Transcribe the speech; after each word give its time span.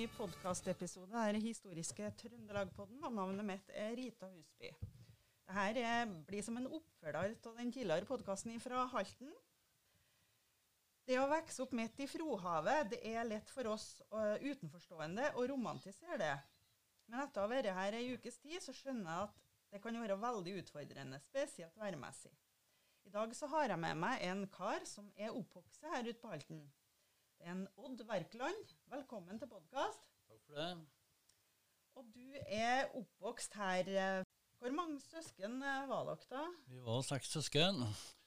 ny 0.00 0.06
podkastepisode 0.16 1.22
i 1.36 1.40
Historiske 1.44 2.06
Trøndelagpodden, 2.16 3.02
og 3.04 3.12
navnet 3.12 3.44
mitt 3.44 3.66
er 3.76 3.90
Rita 3.98 4.30
Husby. 4.32 4.70
Dette 5.44 5.90
blir 6.24 6.44
som 6.46 6.56
en 6.56 6.70
oppfølger 6.70 7.34
av 7.50 7.58
den 7.58 7.72
tidligere 7.74 8.08
podkasten 8.08 8.56
fra 8.64 8.86
Halten. 8.94 9.34
Det 11.04 11.18
å 11.20 11.26
vokse 11.28 11.60
opp 11.66 11.76
midt 11.76 12.00
i 12.00 12.08
Frohavet 12.08 12.94
det 12.94 13.02
er 13.12 13.28
lett 13.28 13.52
for 13.52 13.68
oss 13.74 14.00
uh, 14.14 14.40
utenforstående 14.40 15.34
å 15.36 15.44
romantisere 15.52 16.16
det. 16.22 16.32
Men 17.10 17.26
etter 17.26 17.42
å 17.42 17.44
ha 17.44 17.52
vært 17.52 17.72
her 17.82 18.00
ei 18.00 18.14
ukes 18.14 18.40
tid, 18.40 18.56
så 18.64 18.72
skjønner 18.72 19.10
jeg 19.10 19.28
at 19.28 19.46
det 19.74 19.84
kan 19.84 20.00
være 20.00 20.20
veldig 20.22 20.60
utfordrende, 20.62 21.20
spesielt 21.28 21.76
værmessig. 21.76 22.32
I 23.04 23.12
dag 23.12 23.36
så 23.36 23.52
har 23.52 23.74
jeg 23.74 23.84
med 23.84 24.00
meg 24.00 24.24
en 24.32 24.46
kar 24.54 24.80
som 24.88 25.12
er 25.18 25.34
oppvokst 25.34 25.84
her 25.92 26.08
ute 26.08 26.22
på 26.22 26.32
Halten. 26.32 26.70
En 27.40 27.68
Odd 27.80 28.02
Werkland. 28.04 28.72
Velkommen 28.92 29.38
til 29.40 29.48
podkast. 29.48 30.02
Takk 30.28 30.40
for 30.44 30.58
det. 30.60 30.72
Og 31.96 32.10
du 32.12 32.34
er 32.44 32.90
oppvokst 32.98 33.56
her. 33.56 33.88
Hvor 34.60 34.74
mange 34.76 35.00
søsken 35.00 35.56
eh, 35.64 35.86
var 35.88 36.04
dere 36.10 36.28
da? 36.28 36.42
Vi 36.68 36.82
var 36.84 37.00
seks 37.06 37.32
søsken. 37.32 37.80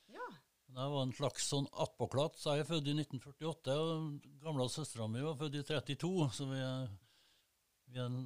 Ja. 0.10 0.26
Jeg 0.74 0.94
var 0.96 1.06
en 1.06 1.14
slags 1.14 1.46
sånn 1.52 1.70
attpåklatt. 1.86 2.42
Jeg 2.42 2.64
er 2.64 2.70
født 2.72 2.90
i 2.90 2.96
1948, 2.98 3.76
og 3.78 4.30
gamle 4.42 4.66
søstera 4.74 5.06
mi 5.06 5.22
var 5.22 5.38
født 5.38 5.60
i 5.62 5.66
32, 5.70 6.30
så 6.34 6.50
vi 6.50 6.62
er, 6.66 6.88
vi 7.94 8.02
er 8.02 8.10
en 8.10 8.24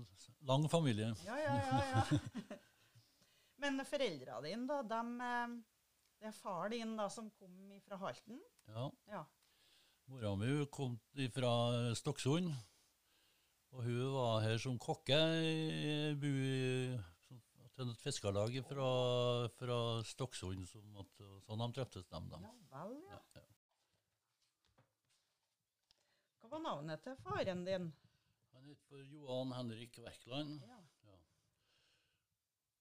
lang 0.47 0.69
familie. 0.71 1.11
Ja, 1.27 1.35
ja, 1.43 1.57
ja. 1.67 1.81
ja. 1.91 2.59
Men 3.65 3.83
foreldra 3.89 4.39
dine, 4.45 4.63
da, 4.71 4.79
dem, 4.95 5.17
eh, 5.19 5.57
det 6.21 6.31
er 6.31 6.39
far 6.39 6.71
din 6.71 6.95
da, 6.95 7.09
som 7.11 7.27
kom 7.35 7.75
fra 7.83 7.99
Halten? 8.07 8.39
Ja. 8.71 8.87
Ja. 9.11 9.25
Mora 10.07 10.35
mi 10.39 10.49
kom 10.71 10.95
fra 11.35 11.51
Stokksund, 11.99 12.53
og 13.75 13.83
hun 13.83 14.13
var 14.13 14.39
her 14.45 14.57
som 14.63 14.77
kokke 14.79 15.17
i 15.43 16.13
bu 16.15 16.31
til 17.77 17.91
et 17.91 17.99
fiskerlag 18.01 18.55
fra, 18.69 18.87
fra 19.59 19.77
Stokksund. 20.07 20.63
Sånn 20.71 21.61
de 21.61 21.67
treftes, 21.75 22.07
dem, 22.09 22.31
da. 22.31 22.39
Ja 22.71 22.85
vel, 22.87 23.03
ja. 23.11 23.19
Ja, 23.35 23.43
ja. 23.43 24.85
Hva 26.39 26.53
var 26.55 26.63
navnet 26.63 27.03
til 27.05 27.19
faren 27.21 27.65
din? 27.67 27.91
Han 28.55 28.71
het 28.71 28.81
for 28.89 29.03
Johan 29.11 29.53
Henrik 29.53 29.99
Werkland. 30.01 30.63
Ja. 30.65 30.79
Ja. 31.11 31.19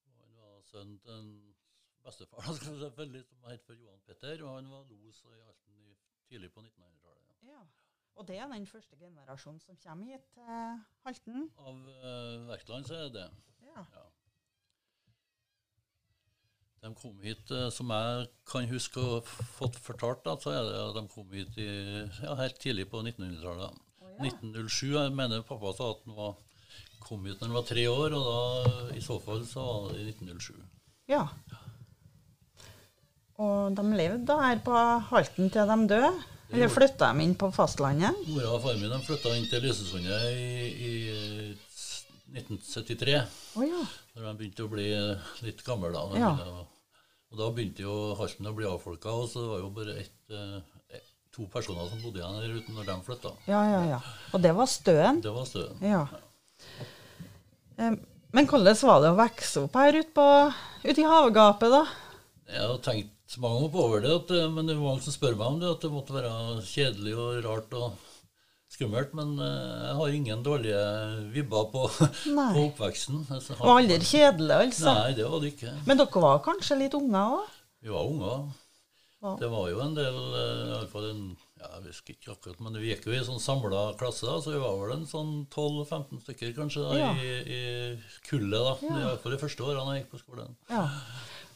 Og 0.07 0.23
han 0.23 0.41
var 0.41 0.65
sønn 0.71 0.97
til 1.03 1.19
en 1.19 1.31
bestefar 2.07 2.49
selvfølgelig, 2.55 3.27
som 3.29 3.51
het 3.51 3.67
for 3.67 3.83
Johan 3.83 4.03
Petter, 4.07 4.47
og 4.47 4.61
han 4.61 4.71
var 4.73 4.87
los 4.95 5.25
i 5.27 5.43
Alten 5.43 5.83
i, 5.91 5.97
tidlig 6.31 6.53
på 6.55 6.61
1900-tallet. 6.65 7.33
Ja. 7.47 7.53
ja. 7.57 7.65
Og 8.17 8.29
det 8.29 8.39
er 8.41 8.49
den 8.49 8.67
første 8.67 8.97
generasjonen 8.97 9.61
som 9.61 9.77
kommer 9.83 10.13
hit 10.13 10.29
til 10.35 10.79
Halten? 11.05 11.49
Av 11.61 11.91
eh, 11.93 12.47
Verkland 12.49 12.89
så 12.89 13.01
er 13.07 13.11
det 13.17 13.27
Ja. 13.67 13.83
ja. 13.83 14.05
De 16.87 16.93
kom 16.95 17.17
hit, 17.25 17.51
eh, 17.51 17.69
som 17.75 17.91
jeg 17.91 18.29
kan 18.47 18.69
huske 18.71 19.03
å 19.03 19.17
ha 19.17 19.21
fått 19.59 19.79
fortalt, 19.83 20.23
da, 20.25 20.37
så 20.41 20.53
er 20.55 20.63
det 20.69 20.81
at 20.85 20.97
de 20.99 21.05
kom 21.13 21.33
hit 21.35 21.57
i, 21.59 21.69
ja, 22.23 22.37
helt 22.39 22.61
tidlig 22.63 22.87
på 22.93 23.01
1900-tallet. 23.03 23.81
Oh, 24.01 24.11
ja. 24.13 24.29
1907, 24.29 24.93
jeg 24.95 25.15
mener 25.17 25.47
pappa 25.49 25.73
sa 25.77 25.91
at 25.97 26.05
han 26.07 26.17
var, 26.19 26.37
kom 27.03 27.27
hit 27.27 27.41
når 27.41 27.51
han 27.51 27.59
var 27.59 27.67
tre 27.73 27.87
år, 27.91 28.17
og 28.17 28.29
da 28.31 28.97
i 28.97 29.03
så 29.05 29.19
fall 29.25 29.43
så 29.49 29.65
var 29.67 29.93
det 29.97 30.05
i 30.05 30.09
1907. 30.15 30.63
ja. 31.11 31.25
Og 33.43 33.75
de 33.77 33.83
levde 33.99 34.25
da 34.29 34.37
her 34.41 34.61
på 34.65 34.73
Halten 35.11 35.51
til 35.53 35.69
de 35.69 35.77
døde? 35.91 36.13
Eller 36.55 36.71
flytta 36.71 37.09
de 37.13 37.25
inn 37.27 37.35
på 37.37 37.49
fastlandet? 37.53 38.15
Mora 38.31 38.53
og 38.55 38.63
faren 38.63 38.81
min 38.81 38.93
de 38.95 39.01
flytta 39.05 39.33
inn 39.37 39.49
til 39.51 39.65
Lysesundet 39.67 40.29
i, 40.31 40.87
i 40.87 40.93
1973, 42.37 43.17
Oh, 43.57 43.65
ja. 43.67 43.83
når 44.15 44.25
de 44.29 44.33
begynte 44.41 44.65
å 44.67 44.71
bli 44.71 44.87
litt 45.47 45.63
gamle. 45.67 45.91
Da, 45.95 46.05
Ja. 46.19 46.31
å- 46.37 46.67
og 47.33 47.39
da 47.41 47.51
begynte 47.51 47.83
jo 47.83 48.15
Halten 48.19 48.47
å 48.47 48.55
bli 48.55 48.65
avfolka, 48.67 49.11
og 49.11 49.29
så 49.29 49.41
det 49.43 49.49
var 49.53 49.59
jo 49.65 49.71
bare 49.71 49.99
ett, 50.01 50.31
eh, 50.31 51.01
to 51.33 51.47
personer 51.53 51.89
som 51.91 52.01
bodde 52.03 52.21
igjen 52.23 52.41
her 52.41 52.57
ute 52.61 52.73
når 52.73 52.87
de 52.87 52.97
flytta. 53.11 53.33
Ja, 53.47 53.63
ja, 53.71 53.83
ja. 53.89 54.01
Og 54.33 54.41
det 54.43 54.55
var 54.55 54.67
Støen? 54.67 55.21
Det 55.21 55.33
var 55.35 55.45
støen. 55.45 55.81
Ja. 55.83 56.07
ja. 57.79 57.91
Men 58.33 58.47
hvordan 58.47 58.77
var 58.83 59.01
det 59.01 59.11
å 59.13 59.19
vokse 59.19 59.63
opp 59.65 59.75
her 59.75 59.93
ute, 60.01 60.55
ut 60.85 60.99
i 60.99 61.03
havgapet, 61.03 61.71
da? 61.71 61.85
Jeg 62.49 62.61
har 62.63 62.79
tenkt 62.79 63.11
mange 63.43 63.57
ganger 63.59 63.73
på 63.75 63.85
over 63.85 64.01
det, 64.05 64.13
at, 64.21 64.31
eh, 64.37 64.51
men 64.55 64.67
det 64.69 64.77
er 64.77 64.83
mange 64.83 65.03
som 65.03 65.15
spør 65.17 65.35
meg 65.39 65.47
om 65.47 65.57
det, 65.63 65.71
at 65.75 65.81
det 65.87 65.91
måtte 65.95 66.15
være 66.15 66.35
kjedelig 66.67 67.15
og 67.19 67.41
rart 67.47 67.75
og 67.79 67.97
skummelt. 68.77 69.15
Men 69.19 69.33
eh, 69.43 69.87
jeg 69.89 69.97
har 70.01 70.15
ingen 70.19 70.45
dårlige 70.47 70.83
vibber 71.35 71.67
på, 71.73 71.87
på 72.55 72.67
oppveksten. 72.69 73.25
Altså, 73.35 73.57
var 73.59 73.81
aldri 73.81 73.99
kjedelig, 74.07 74.55
altså? 74.69 74.93
Nei, 74.93 75.11
det 75.19 75.27
var 75.31 75.43
det 75.43 75.53
ikke. 75.57 75.75
Men 75.89 75.99
dere 76.03 76.23
var 76.29 76.45
kanskje 76.47 76.79
litt 76.85 76.95
unger 76.99 77.41
òg? 77.41 77.59
Vi 77.83 77.93
var 77.93 78.07
unger. 78.13 78.47
Ja. 79.25 79.33
Det 79.41 79.49
var 79.51 79.69
jo 79.73 79.79
en 79.83 79.95
del 79.97 80.17
eh, 80.39 80.63
i 80.69 80.73
alle 80.77 80.89
fall 80.93 81.07
en, 81.11 81.23
ja, 81.57 81.71
Jeg 81.81 81.87
husker 81.89 82.15
ikke 82.15 82.35
akkurat, 82.35 82.59
men 82.63 82.77
vi 82.79 82.91
gikk 82.93 83.07
jo 83.09 83.15
i 83.17 83.23
sånn 83.27 83.41
samla 83.43 83.87
klasse, 83.99 84.27
da, 84.29 84.37
så 84.45 84.53
vi 84.53 84.61
var 84.61 84.77
vel 84.83 84.93
en 84.99 85.07
sånn 85.09 85.31
12-15 85.51 86.21
stykker 86.27 86.53
kanskje 86.59 86.85
da, 86.85 86.99
Ja. 87.01 87.09
i, 87.17 87.33
i 87.57 87.61
kullet. 88.29 88.61
da, 88.61 88.75
Ja. 88.87 88.99
I 89.01 89.07
hvert 89.09 89.25
fall 89.25 89.35
de 89.35 89.41
første 89.41 89.65
årene 89.67 89.97
jeg 89.97 90.05
gikk 90.05 90.13
på 90.15 90.21
skolen. 90.21 90.53
Ja. 90.71 90.85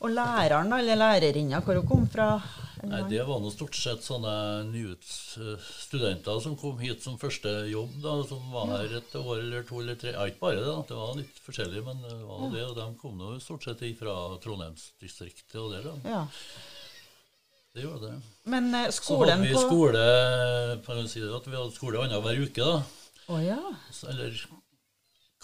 Og 0.01 0.11
læreren, 0.17 0.73
eller 0.73 0.97
lærerinna, 0.97 1.61
hvor 1.61 1.77
hun 1.77 1.87
kom 1.89 2.07
fra? 2.09 2.29
Nei, 2.89 3.03
Det 3.11 3.21
var 3.29 3.41
nå 3.45 3.51
stort 3.53 3.75
sett 3.77 4.01
sånne 4.01 4.31
nyutstudenter 4.71 6.39
som 6.41 6.55
kom 6.57 6.79
hit 6.81 7.03
som 7.05 7.19
første 7.21 7.51
jobb, 7.69 7.99
da, 8.01 8.15
som 8.25 8.47
var 8.55 8.71
her 8.73 8.95
et 8.97 9.17
år 9.21 9.43
eller 9.43 9.67
to 9.69 9.81
eller 9.83 9.99
tre. 10.01 10.15
Ja, 10.17 10.25
ikke 10.31 10.41
bare 10.41 10.57
det, 10.57 10.65
da. 10.71 10.79
det 10.89 10.97
var 10.97 11.19
litt 11.19 11.41
forskjellig, 11.45 11.83
men 11.85 12.01
det 12.07 12.15
var 12.25 12.47
det, 12.55 12.63
og 12.71 12.79
de 12.79 12.87
kom 13.03 13.19
nå 13.21 13.35
stort 13.45 13.67
sett 13.69 13.83
fra 13.99 14.15
Trondheimsdistriktet 14.41 15.59
og 15.61 15.75
der. 15.75 15.91
da. 15.91 15.97
Ja. 16.09 16.23
Det 17.75 17.85
gjorde 17.85 18.09
det. 18.09 18.15
Men 18.51 18.73
eh, 18.75 18.89
Så 18.91 19.03
skolen 19.05 19.37
hadde 19.37 19.47
vi 19.47 19.53
på 19.55 19.67
skole 19.69 20.07
kan 20.87 21.05
si 21.13 21.21
det, 21.21 21.29
at 21.37 21.47
vi 21.47 21.59
hadde 21.59 21.77
skole 21.77 22.01
annenhver 22.03 22.41
uke. 22.41 22.65
da. 22.65 22.81
Oh, 23.29 23.39
ja. 23.45 23.61
Så- 23.93 24.09
Eller 24.09 24.33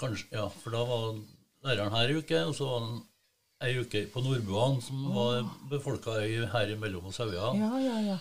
kanskje 0.00 0.26
Ja, 0.32 0.48
for 0.48 0.70
da 0.74 0.82
var 0.88 1.20
læreren 1.68 1.92
her 1.92 2.08
i 2.08 2.16
uke, 2.18 2.40
og 2.48 2.54
så 2.56 2.64
var 2.66 2.80
han 2.80 3.04
ei 3.64 3.76
uke 3.80 4.02
på 4.12 4.22
Nordbuan, 4.24 4.80
som 4.84 5.06
var 5.14 5.46
befolka 5.70 6.18
her 6.52 6.72
imellom 6.74 7.08
oss 7.08 7.20
Sauja. 7.20 7.52
Ja, 7.56 7.70
ja, 7.80 8.00
ja. 8.12 8.18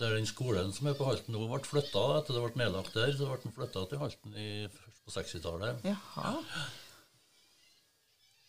Der 0.00 0.16
den 0.16 0.26
skolen 0.26 0.72
som 0.74 0.90
er 0.90 0.98
på 0.98 1.06
Halten 1.06 1.32
nå, 1.34 1.44
ble 1.46 1.62
flytta 1.64 2.02
etter 2.18 2.34
det 2.34 2.42
ble 2.42 2.64
nedlagt 2.64 2.96
der. 2.98 3.14
Så 3.14 3.30
ble 3.30 3.38
den 3.44 3.54
flytta 3.54 3.86
til 3.88 4.02
Halten 4.02 4.34
i, 4.34 4.50
på 5.06 5.14
60-tallet. 5.14 5.86
Jaha. 5.86 6.34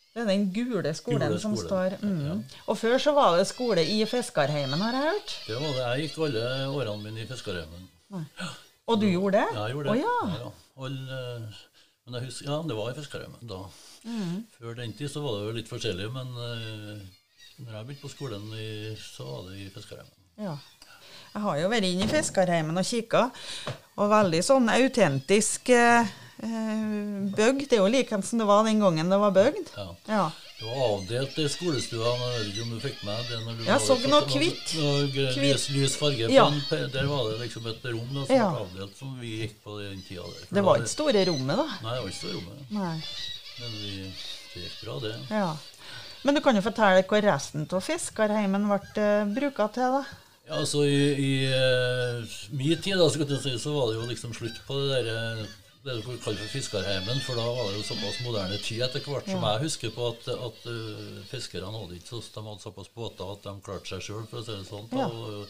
Det 0.09 0.23
er 0.23 0.31
den 0.31 0.47
gule 0.51 0.91
skolen 0.97 1.29
Gule 1.29 1.39
som 1.39 1.53
står 1.55 1.99
mm. 2.01 2.39
Og 2.65 2.77
før 2.79 2.97
så 2.99 3.13
var 3.13 3.37
det 3.37 3.45
skole 3.47 3.83
i 3.85 4.01
Fiskarheimen, 4.09 4.81
har 4.81 4.97
jeg 4.97 5.05
hørt. 5.05 5.35
Det 5.47 5.59
var 5.61 5.69
det. 5.69 5.83
Jeg 5.85 6.07
gikk 6.07 6.17
alle 6.25 6.47
årene 6.73 7.03
mine 7.05 7.23
i 7.23 7.29
Fiskarheimen. 7.29 7.85
Og 8.89 8.97
du 8.97 9.05
gjorde 9.05 9.37
det? 9.37 9.45
Ja, 9.53 9.67
jeg 9.67 9.77
gjorde 9.77 9.93
det. 9.93 9.93
Å 9.93 10.01
ja. 10.01 10.41
ja. 10.41 10.51
Alle, 10.79 11.19
men 12.09 12.19
jeg 12.19 12.31
husker, 12.31 12.49
ja, 12.49 12.57
det 12.65 12.77
var 12.77 12.89
i 12.89 12.97
Fiskarheimen 12.97 13.51
da. 13.51 13.61
Mm. 14.09 14.35
Før 14.57 14.75
den 14.79 14.95
tid 14.97 15.11
så 15.11 15.21
var 15.21 15.37
det 15.37 15.45
jo 15.45 15.55
litt 15.59 15.69
forskjellig, 15.69 16.09
men 16.15 16.33
uh, 16.33 17.05
når 17.59 17.75
jeg 17.75 17.85
begynte 17.85 18.05
på 18.07 18.11
skolen, 18.15 18.49
i, 18.57 18.95
så 18.97 19.27
var 19.27 19.49
det 19.49 19.61
i 19.61 19.69
Fiskarheimen. 19.73 20.19
ja. 20.41 20.57
Jeg 21.29 21.43
har 21.43 21.59
jo 21.59 21.67
vært 21.69 21.85
inne 21.85 22.07
i 22.07 22.09
Fiskerheimen 22.09 22.81
og 22.81 22.87
kikka, 22.89 23.19
og 24.01 24.09
veldig 24.09 24.39
sånn 24.41 24.71
autentisk 24.73 25.69
eh, 25.75 26.09
eh, 26.43 27.33
bygd. 27.35 27.65
Det 27.69 27.77
er 27.77 27.83
jo 27.83 27.89
like 27.91 28.21
som 28.23 28.39
det 28.39 28.47
var 28.49 28.63
den 28.67 28.79
gangen 28.79 29.09
det 29.09 29.19
var 29.19 29.31
bygd. 29.35 29.71
Ja. 29.75 29.87
Ja. 30.07 30.27
Det 30.59 30.67
var 30.67 30.79
avdelt 30.89 31.37
i 31.39 31.47
skolestua. 31.47 32.13
Jeg 32.19 32.31
vet 32.33 32.47
ikke 32.51 32.63
om 32.65 32.71
du 32.73 32.79
fikk 32.83 33.03
med 33.07 33.29
det? 33.29 33.37
når 33.45 33.53
du 33.59 33.63
Jeg 33.63 33.79
så 33.85 33.95
noe 34.11 34.25
kvitt. 34.27 34.73
Lys, 35.39 35.69
lys 35.71 35.95
farge. 35.95 36.27
på 36.27 36.33
Ja. 36.35 36.47
en 36.47 36.91
Der 36.91 37.05
var 37.07 37.29
det 37.31 37.39
liksom 37.45 37.67
et 37.67 37.85
rom 37.85 38.09
da, 38.13 38.25
som 38.25 38.35
Ja. 38.35 38.49
var 38.51 38.65
avdelt, 38.65 38.97
som 38.97 39.19
vi 39.19 39.47
gikk 39.47 39.63
på 39.63 39.79
den 39.79 40.01
tida 40.03 40.23
der. 40.23 40.45
For 40.47 40.55
Det 40.55 40.63
var 40.63 40.75
ikke 40.77 40.95
store 40.95 41.25
rommet, 41.31 41.55
da. 41.55 41.67
Nei, 41.83 41.93
det 41.95 42.01
var 42.03 42.09
ikke 42.09 42.19
store 42.19 42.33
rommet. 42.33 42.71
Nei. 42.71 43.03
Men 43.59 43.71
vi, 43.71 44.13
det 44.53 44.63
gikk 44.63 44.83
bra, 44.83 44.99
det. 44.99 45.15
Ja. 45.29 45.55
Men 46.23 46.35
du 46.35 46.41
kan 46.41 46.55
jo 46.55 46.61
fortelle 46.61 47.03
hva 47.07 47.21
resten 47.23 47.67
av 47.71 47.81
fiskerheimen 47.85 48.67
ble 48.67 48.79
uh, 48.99 49.25
bruka 49.31 49.69
til, 49.71 49.95
da? 49.99 50.03
Ja, 50.49 50.57
altså 50.59 50.83
I, 50.83 50.99
i 51.15 51.31
uh, 51.53 52.25
min 52.51 52.81
tid 52.81 52.97
da, 52.97 53.07
skal 53.07 53.29
jeg 53.29 53.39
si, 53.45 53.55
så 53.61 53.71
var 53.71 53.91
det 53.93 53.99
jo 54.01 54.07
liksom 54.09 54.33
slutt 54.33 54.59
på 54.67 54.75
det 54.81 55.05
der, 55.05 55.09
eh, 55.13 55.45
det 55.85 55.95
du 55.95 56.01
kaller 56.19 56.39
for 56.41 56.51
fiskerheimen, 56.51 57.19
for 57.23 57.39
da 57.39 57.45
var 57.47 57.69
det 57.69 57.77
jo 57.79 57.83
såpass 57.87 58.17
moderne 58.25 58.57
tid 58.59 58.81
etter 58.83 59.03
hvert 59.05 59.29
som 59.31 59.43
Ja. 59.45 59.53
jeg 59.55 59.63
husker 59.69 59.93
på 59.95 60.07
at, 60.11 60.27
at 60.33 60.65
uh, 60.67 61.19
fiskerne 61.31 61.71
hadde 61.71 61.95
ikke 61.99 62.09
så, 62.09 62.23
de 62.35 62.43
hadde 62.49 62.65
såpass 62.65 62.89
båter 62.95 63.31
at 63.31 63.45
de 63.47 63.53
klarte 63.63 63.93
seg 63.93 64.03
sjøl, 64.09 64.25
for 64.27 64.41
å 64.41 64.43
si 64.43 64.57
det 64.57 64.67
sånn. 64.67 64.89
Ja. 64.91 65.07
Og, 65.07 65.47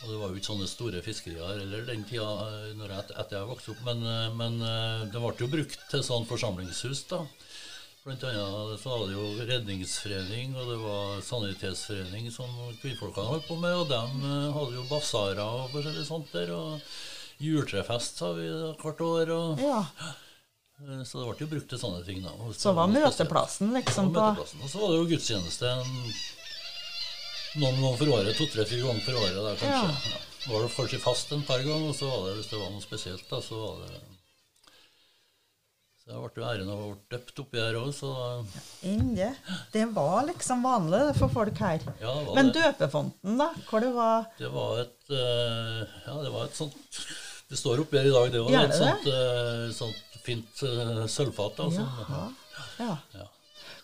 og 0.00 0.06
det 0.12 0.20
var 0.20 0.30
jo 0.30 0.38
ikke 0.38 0.50
sånne 0.52 0.68
store 0.70 1.02
fiskerier 1.04 1.58
eller 1.66 1.82
den 1.88 2.06
tida 2.08 2.28
eh, 2.46 2.70
når 2.78 2.94
jeg, 2.94 3.10
etter 3.20 3.36
jeg 3.40 3.50
vokste 3.50 3.74
opp, 3.74 3.82
men, 3.90 4.06
eh, 4.06 4.30
men 4.38 4.62
eh, 4.64 5.02
det 5.12 5.20
ble 5.20 5.34
jo 5.42 5.50
brukt 5.52 5.82
til 5.90 6.06
sånn 6.06 6.24
forsamlingshus. 6.30 7.02
da. 7.10 7.24
Blant 8.00 8.22
annet 8.24 8.80
så 8.80 8.94
det 9.02 9.12
jo 9.12 9.26
redningsforening 9.50 10.54
og 10.56 10.70
det 10.70 10.78
var 10.80 11.18
sanitetsforening 11.26 12.30
som 12.32 12.48
kvinnfolkene 12.80 13.28
holdt 13.34 13.44
på 13.50 13.58
med, 13.60 13.74
og 13.76 13.90
de 13.90 13.98
eh, 14.30 14.52
hadde 14.56 14.78
jo 14.78 14.86
basarer 14.88 15.42
og 15.42 15.74
forskjellig 15.74 16.06
sånt 16.08 16.32
der. 16.32 16.54
og 16.54 16.80
juletrefest 17.40 18.20
har 18.24 18.34
vi 18.38 18.48
hvert 18.82 19.00
år. 19.06 19.30
Og, 19.36 19.60
Ja. 19.64 19.80
eh, 20.80 21.02
så 21.04 21.20
det 21.20 21.26
ble 21.30 21.46
jo 21.46 21.50
brukt 21.54 21.68
til 21.68 21.78
sånne 21.78 22.04
ting. 22.06 22.22
da. 22.22 22.30
Så 22.52 22.74
var 22.74 22.88
møteplassen 22.92 23.72
liksom 23.76 24.12
på 24.14 24.20
møteplassen. 24.20 24.62
Og 24.62 24.68
så 24.70 24.78
var 24.80 24.88
det 24.92 25.00
jo 25.00 25.10
gudstjeneste 25.14 25.74
noen 27.60 27.80
ganger 27.80 27.96
for 27.98 28.12
året. 28.18 28.36
To-tre-fire 28.38 28.84
ganger 28.86 29.02
for 29.06 29.18
året. 29.24 29.40
Da, 29.40 29.54
kanskje. 29.64 30.12
Ja. 30.14 30.22
Var 30.50 30.62
det 30.64 30.70
kanskje 30.76 31.00
fast 31.02 31.32
en 31.36 31.42
par 31.44 31.58
ganger, 31.66 31.88
og 31.90 31.94
så 31.98 32.06
var 32.08 32.28
det, 32.28 32.36
hvis 32.40 32.50
det 32.52 32.60
var 32.62 32.70
noe 32.72 32.80
spesielt, 32.84 33.26
da, 33.28 33.40
så 33.44 33.58
var 33.60 33.82
det 33.84 33.98
Så 36.00 36.14
jeg 36.14 36.30
ble 36.32 36.40
jo 36.42 36.46
æren 36.48 36.70
av 36.72 36.78
å 36.80 36.86
bli 36.94 37.10
døpt 37.12 37.40
oppi 37.42 37.58
her 37.60 37.76
òg, 37.76 37.90
så 37.92 38.08
ja, 38.80 39.34
det. 39.74 39.82
Var 39.94 40.22
liksom 40.30 40.62
vanlig 40.64 41.02
for 41.18 41.28
folk 41.28 41.58
her. 41.60 41.84
ja, 42.00 42.14
det 42.14 42.24
var 42.26 42.34
Men 42.38 42.48
døpefonten, 42.56 43.36
da? 43.38 43.50
Hvor 43.68 43.80
det 43.84 43.92
var 43.94 44.24
Det 44.38 44.48
var 44.54 44.80
et 44.80 45.12
eh, 45.12 45.84
Ja, 46.06 46.16
det 46.24 46.32
var 46.32 46.44
et 46.48 46.56
sånt 46.56 47.04
Det 47.50 47.58
står 47.58 47.82
oppi 47.82 47.98
her 47.98 48.06
i 48.06 48.14
dag, 48.14 48.30
det 48.32 48.40
var 48.46 48.64
et 48.64 48.76
sånt, 48.78 49.06
uh, 49.10 49.66
sånt 49.74 50.18
fint 50.24 50.62
uh, 50.62 51.04
sølvfat. 51.10 51.58
Altså. 51.66 51.82
Jaha. 51.82 52.24
Ja. 52.78 52.96
Ja. 53.16 53.26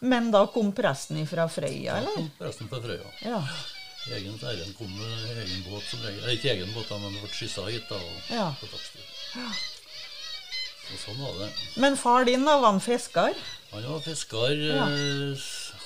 Men 0.06 0.30
da 0.30 0.44
kom 0.52 0.70
presten 0.76 1.18
fra 1.26 1.48
Frøya, 1.50 1.96
eller? 2.00 2.14
Kom 2.20 2.30
presten 2.38 2.68
fra 2.70 2.78
Frøya. 2.84 3.10
Ja. 3.24 3.40
Egen 4.14 4.36
Eiren 4.38 4.74
kom 4.78 4.90
med 4.94 5.30
egen 5.42 5.64
båt 5.66 5.82
som 5.90 6.02
regel. 6.06 6.28
Ikke 6.36 6.52
egen 6.52 6.70
båt, 6.76 6.92
men 6.94 7.16
ble 7.16 7.30
skyssa 7.32 7.64
hit. 7.66 7.88
da, 7.90 7.96
og 7.98 8.30
Ja. 8.30 8.52
på 8.60 8.68
ja. 9.34 9.48
Og 10.86 10.98
sånn 11.02 11.18
var 11.18 11.34
det. 11.40 11.48
Men 11.82 11.96
far 11.98 12.24
din, 12.24 12.44
da, 12.46 12.60
var 12.62 12.70
han 12.76 12.80
fisker? 12.80 13.34
Han 13.72 13.82
var 13.90 14.00
fisker 14.04 14.52
Ja. 14.54 14.86
eh, 14.86 15.34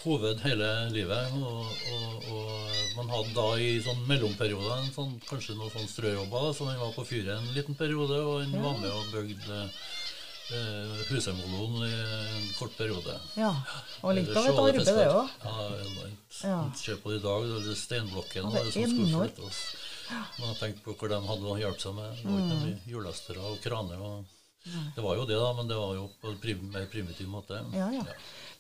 hoved 0.05 0.43
hele 0.45 0.69
livet. 0.95 1.35
Og, 1.39 1.67
og, 1.95 2.29
og 2.33 2.97
man 2.99 3.11
hadde 3.13 3.35
da 3.37 3.47
i 3.61 3.73
sånn 3.85 4.03
mellomperioder 4.09 4.77
en 4.77 4.93
sånn, 4.95 5.17
kanskje 5.29 5.57
noen 5.59 5.73
sånn 5.75 5.91
strøjobber. 5.91 6.51
Så 6.57 6.69
han 6.69 6.81
var 6.81 6.95
på 6.97 7.07
fyret 7.09 7.37
en 7.37 7.51
liten 7.57 7.79
periode, 7.79 8.21
og 8.21 8.45
han 8.45 8.57
var 8.65 8.79
med 8.81 8.91
og 8.91 9.13
bygde 9.15 9.61
eh, 10.57 10.97
husemoloen 11.11 11.85
i 11.87 11.93
en 11.93 12.49
kort 12.59 12.75
periode. 12.79 13.19
Ja. 13.41 13.53
Og 14.03 14.17
litt 14.19 14.33
av 14.35 14.49
et 14.49 14.65
arbeid, 14.65 14.83
det 14.89 15.07
òg. 15.11 15.37
Ja, 15.45 15.69
enormt. 15.85 16.41
Ja. 16.41 16.59
Se 16.79 16.97
på 16.97 17.13
det 17.13 17.21
i 17.21 17.25
dag, 17.27 17.47
det 17.61 17.73
er 17.75 17.79
steinblokken 17.79 18.45
Ja, 18.45 18.51
det 18.55 18.67
det 18.67 18.69
er 18.71 18.77
som 18.77 18.93
skulle 18.97 19.25
flytte 19.25 19.49
oss. 19.49 19.63
Man 20.11 20.49
har 20.49 20.59
tenkt 20.59 20.83
på 20.83 20.97
hvor 20.99 21.11
de 21.11 21.19
hadde 21.23 21.47
å 21.47 21.57
hjelpe 21.61 21.83
seg 21.85 21.95
med. 21.95 22.19
Det 22.19 22.27
var 22.27 22.45
ikke 22.45 22.61
mye 22.65 22.93
hjullestere 22.93 23.47
og 23.47 23.59
kraner. 23.63 24.01
Og 24.03 24.40
det 24.95 25.03
var 25.03 25.17
jo 25.17 25.25
det, 25.27 25.39
da, 25.41 25.53
men 25.57 25.69
det 25.71 25.77
var 25.79 25.95
jo 25.97 26.05
på 26.21 26.31
en 26.31 26.39
prim, 26.43 26.67
mer 26.73 26.87
primitiv 26.93 27.29
måte. 27.33 27.61
Ja, 27.75 27.89
ja. 27.95 28.05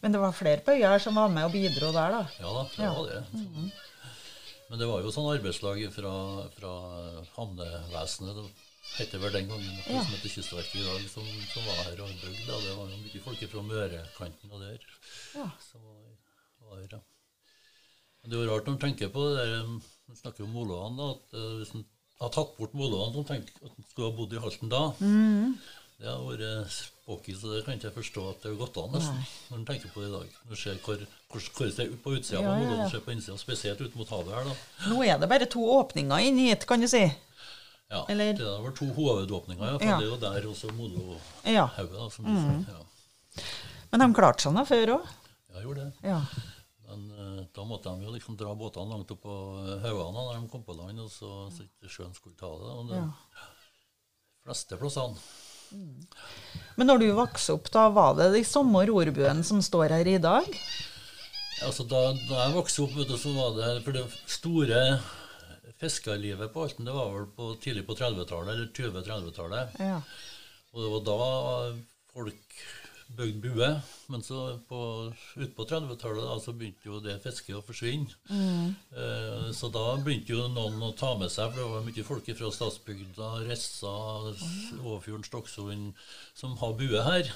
Men 0.00 0.12
det 0.14 0.20
var 0.22 0.32
flere 0.32 0.62
på 0.64 0.72
øya 0.72 0.94
her 0.94 1.02
som 1.04 1.14
var 1.20 1.28
med 1.28 1.44
og 1.44 1.52
bidro 1.52 1.90
der, 1.92 2.14
da. 2.16 2.22
Ja 2.40 2.52
da, 2.56 2.62
det 2.72 2.84
Ja. 2.86 2.92
var 2.96 3.06
det. 3.10 3.24
Så. 3.32 3.70
Men 4.70 4.78
det 4.78 4.86
var 4.88 5.02
jo 5.02 5.10
sånn 5.12 5.28
arbeidslag 5.34 5.80
fra, 5.92 6.14
fra 6.56 6.72
havnevesenet. 7.36 8.40
Det 8.40 9.04
heter 9.04 9.20
vel 9.22 9.32
den 9.34 9.48
gangen 9.50 9.66
noe 9.76 9.92
Ja. 9.92 10.02
som 10.02 10.14
heter 10.14 10.32
Kystverket 10.32 10.80
i 10.80 10.86
dag, 10.86 11.04
som, 11.10 11.26
som 11.52 11.66
var 11.68 11.84
her 11.84 12.00
og 12.02 12.10
bygd. 12.22 12.40
Det 12.46 12.74
var 12.78 12.90
jo 12.90 12.98
mye 13.04 13.22
folk 13.24 13.44
fra 13.52 13.62
Mørekanten 13.66 14.50
og 14.56 14.60
der. 14.64 14.78
Ja. 15.36 15.48
som 15.70 15.84
var, 15.84 16.00
var 16.70 16.80
her. 16.82 17.00
Men 18.22 18.30
det 18.30 18.36
er 18.38 18.44
jo 18.44 18.50
rart 18.50 18.66
når 18.66 18.76
man 18.76 18.82
tenker 18.86 19.08
på 19.14 19.22
det 19.34 19.44
der, 19.46 19.62
Man 19.66 19.80
Vi 20.10 20.16
snakker 20.18 20.44
om 20.44 20.50
moloene, 20.52 20.96
da. 20.98 21.10
At 21.14 21.34
eh, 21.38 21.52
hvis 21.60 21.74
man 21.74 21.84
har 22.20 22.32
tatt 22.34 22.56
bort 22.58 22.72
moloene, 22.74 23.12
som 23.14 23.24
tenker 23.24 23.52
at 23.64 23.76
man 23.78 23.86
skulle 23.90 24.10
ha 24.10 24.16
bodd 24.16 24.32
i 24.34 24.40
Halten 24.42 24.68
da. 24.72 24.80
Mm. 25.00 25.54
Det 26.00 26.08
har 26.08 26.20
vært 26.24 26.70
spooky, 26.72 27.34
så 27.36 27.50
det 27.52 27.64
kan 27.66 27.76
ikke 27.76 27.90
jeg 27.90 27.96
forstå 27.98 28.22
at 28.30 28.38
det 28.42 28.50
har 28.54 28.60
gått 28.62 28.78
an, 28.80 28.92
nesten. 28.94 29.18
Når 29.50 29.58
man 29.58 29.64
tenker 29.68 29.90
på 29.92 30.00
det 30.00 30.08
i 30.08 30.12
dag. 30.14 30.36
Når 30.44 30.52
man 30.54 30.60
ser 30.62 30.78
hvor, 30.86 31.02
hvor, 31.28 31.48
hvor 31.58 31.66
det 31.76 31.84
er 31.84 31.90
på 32.04 32.12
utsida 32.16 32.40
Ja, 32.40 32.54
ja, 32.62 32.76
ja. 32.78 32.86
ser 32.88 33.02
på 33.04 33.12
innsida, 33.12 33.36
spesielt 33.40 33.82
ut 33.84 33.98
mot 34.00 34.08
havet 34.14 34.32
her, 34.32 34.48
da. 34.48 34.54
Nå 34.88 35.02
er 35.04 35.18
det 35.20 35.28
bare 35.28 35.48
to 35.52 35.60
åpninger 35.74 36.24
inn 36.24 36.40
hit, 36.40 36.64
kan 36.70 36.80
du 36.80 36.88
si. 36.88 37.02
Ja, 37.90 38.04
Eller- 38.08 38.32
Det 38.38 38.46
vært 38.64 38.78
to 38.78 38.86
hovedåpninger, 38.96 39.66
ja, 39.66 39.76
for 39.76 39.84
Ja. 39.84 39.98
det 39.98 40.06
er 40.06 40.10
jo 40.10 40.16
der 40.16 40.48
også 40.48 40.72
molohauget, 40.72 41.20
Ja. 41.44 41.66
da, 41.76 42.08
som 42.08 42.24
du 42.24 42.32
sier. 42.40 42.64
Ja. 42.72 43.44
Men 43.92 44.00
de 44.00 44.14
klarte 44.14 44.40
seg 44.42 44.54
nå 44.54 44.64
før 44.64 44.86
òg. 44.96 45.06
Jeg 45.52 45.64
gjorde 45.66 45.84
det. 45.84 45.92
Ja. 46.04 46.24
Men 46.88 47.10
eh, 47.10 47.44
da 47.54 47.64
måtte 47.64 47.92
de 47.98 48.04
jo 48.06 48.10
liksom 48.14 48.36
dra 48.38 48.54
båtene 48.54 48.88
langt 48.88 49.10
opp 49.10 49.20
på 49.20 49.34
eh, 49.68 49.80
haugene 49.84 50.12
når 50.16 50.40
de 50.40 50.48
kom 50.48 50.62
på 50.64 50.76
land, 50.78 50.98
og 51.00 51.10
så, 51.10 51.50
så 51.52 51.66
ikke 51.66 51.90
sjøen 51.90 52.14
skulle 52.14 52.36
ta 52.40 52.46
det. 52.46 52.70
Og 52.72 52.88
de 52.88 52.94
ja. 52.96 53.10
fleste 54.46 54.78
plassene. 54.80 55.16
Men 56.78 56.88
når 56.88 57.02
du 57.02 57.08
vokste 57.16 57.56
opp, 57.56 57.68
da 57.72 57.88
var 57.92 58.14
det 58.18 58.30
de 58.34 58.42
samme 58.46 58.82
rorbuene 58.88 59.44
som 59.46 59.60
står 59.64 59.92
her 59.98 60.08
i 60.08 60.20
dag? 60.22 60.46
Altså, 61.60 61.84
da, 61.84 62.10
da 62.28 62.44
jeg 62.46 62.54
vokste 62.56 62.84
opp, 62.86 62.94
vet 62.96 63.10
du, 63.10 63.16
så 63.20 63.32
var 63.36 63.56
det 63.58 63.72
For 63.84 63.96
det 63.96 64.06
store 64.30 64.84
fiskerlivet 65.80 66.52
på 66.52 66.64
Alten, 66.66 66.88
det 66.88 66.94
var 66.96 67.12
vel 67.14 67.26
på, 67.36 67.54
tidlig 67.62 67.86
på 67.88 67.96
30-tallet, 67.96 68.52
eller 68.52 68.68
20-30-tallet. 68.76 69.78
Ja. 69.80 70.00
Og 70.74 70.82
det 70.84 70.90
var 70.92 71.04
da 71.06 71.18
folk 72.12 72.60
bygde 73.16 73.40
bue. 73.44 73.68
Men 74.12 74.22
så 74.22 74.58
på, 74.68 74.80
utpå 75.36 75.66
30-tallet 75.70 76.24
da, 76.26 76.38
så 76.42 76.54
begynte 76.56 76.88
jo 76.88 77.00
det 77.04 77.18
fisket 77.24 77.58
å 77.58 77.62
forsvinne. 77.66 78.10
Eh, 78.30 79.46
så 79.56 79.70
da 79.74 79.84
begynte 80.02 80.34
jo 80.34 80.48
noen 80.52 80.80
å 80.86 80.92
ta 80.98 81.12
med 81.20 81.32
seg, 81.32 81.52
for 81.52 81.60
det 81.60 81.68
var 81.74 81.86
mye 81.86 82.06
folk 82.06 82.32
fra 82.40 82.50
Stadsbygda, 82.54 83.30
Ressa, 83.48 83.94
Åfjorden, 84.80 85.26
Stokksund, 85.26 85.92
som 86.38 86.58
har 86.62 86.76
bue 86.78 87.06
her. 87.06 87.32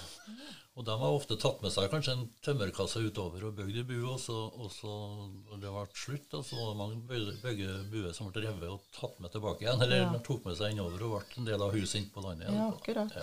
Og 0.77 0.83
de 0.85 0.91
har 0.99 1.13
ofte 1.15 1.37
tatt 1.39 1.61
med 1.63 1.71
seg 1.71 1.87
kanskje 1.93 2.13
en 2.17 2.25
tømmerkasse 2.43 2.99
utover 3.07 3.45
og 3.47 3.53
bygd 3.55 3.77
ei 3.79 3.85
bue. 3.87 4.09
Og 4.11 4.19
så, 4.19 4.35
og 4.59 4.73
så 4.75 4.91
når 4.91 5.61
det 5.63 5.71
ble 5.71 5.85
slutt, 5.95 6.35
og 6.35 6.43
så 6.49 6.57
var 6.59 6.73
det 6.73 6.79
mange 6.81 6.97
bygge- 7.11 7.37
bygge 7.45 7.77
buer 7.93 8.13
som 8.17 8.33
ble 8.33 8.43
revet 8.43 8.73
og 8.73 8.81
tatt 8.97 9.21
med 9.23 9.31
tilbake 9.31 9.63
igjen. 9.63 9.83
Eller 9.87 10.03
Ja. 10.03 10.09
de 10.11 10.19
tok 10.27 10.45
med 10.49 10.57
seg 10.59 10.73
innover 10.75 11.05
og 11.07 11.15
ble 11.21 11.39
en 11.39 11.45
del 11.45 11.63
av 11.63 11.73
huset 11.79 12.01
inne 12.01 12.11
på 12.11 12.25
landet. 12.25 12.49
igjen. 12.49 12.59
Ja, 12.59 12.73
akkurat. 12.75 13.15
Ja. 13.15 13.23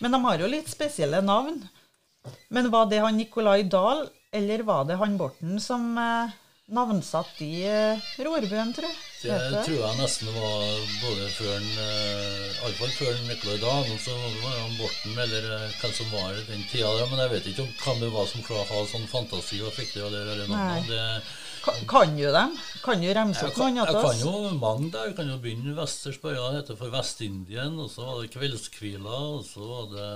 Men 0.00 0.12
de 0.12 0.20
har 0.26 0.38
jo 0.38 0.46
litt 0.52 0.68
spesielle 0.68 1.22
navn. 1.24 1.62
Men 2.50 2.70
var 2.70 2.86
det 2.90 3.00
han 3.00 3.16
Nikolai 3.16 3.62
Dahl, 3.62 4.10
eller 4.32 4.62
var 4.62 4.84
det 4.84 4.98
han 4.98 5.16
Borten 5.16 5.58
som 5.60 5.96
eh, 5.96 6.30
navnsatte 6.66 7.44
i 7.46 7.62
eh, 7.62 8.06
rorbuen, 8.26 8.72
tror 8.74 8.88
jeg? 8.88 8.96
Det 9.22 9.62
tror 9.66 9.76
jeg 9.78 9.98
nesten 10.00 10.30
var 10.34 10.64
både 11.02 11.28
før 11.34 11.52
en, 11.54 11.68
Iallfall 12.60 12.92
før 12.94 13.12
en 13.12 13.28
Nicolai 13.30 13.56
Dahl, 13.62 13.88
og 13.90 14.02
så 14.02 14.14
var 14.42 14.56
han 14.58 14.76
Borten, 14.78 15.14
eller 15.14 15.48
eh, 15.56 15.76
hvem 15.80 15.94
som 15.94 16.12
var 16.14 16.34
i 16.34 16.44
den 16.50 16.64
tida 16.70 16.90
der. 16.98 17.08
Men 17.10 17.22
jeg 17.24 17.32
vet 17.34 17.50
ikke 17.52 17.66
om 17.66 17.72
hvem 17.84 18.04
det 18.04 18.12
var 18.14 18.30
som 18.30 18.46
klarte 18.46 18.74
å 18.74 18.80
ha 18.82 18.88
sånn 18.90 19.10
fantasi 19.10 19.60
og 19.62 19.74
fikk 19.78 19.94
det 19.96 20.06
eller 20.10 20.46
noe. 20.46 20.68
Nei. 20.90 21.10
Kan 21.90 22.14
jo 22.18 22.30
dem? 22.34 22.52
Kan 22.84 23.02
du 23.02 23.08
remse 23.10 23.46
opp 23.48 23.56
noen 23.58 23.80
av 23.82 23.90
oss? 23.90 23.96
jeg 23.96 24.04
kan 24.06 24.20
jo 24.22 24.58
mange 24.60 24.90
der. 24.94 25.08
Jeg 25.10 25.16
kan 25.18 25.32
jo 25.32 25.40
begynne 25.42 25.74
vesters 25.78 26.20
på 26.22 26.30
øya. 26.30 26.52
Heter 26.60 26.78
for 26.78 26.94
Vest-Indien. 26.94 27.74
Og 27.82 27.90
så 27.90 28.06
var 28.06 28.20
det 28.20 28.30
Kveldskvila, 28.34 29.18
og 29.38 29.42
så 29.48 29.66
var 29.66 29.88
det 29.94 30.12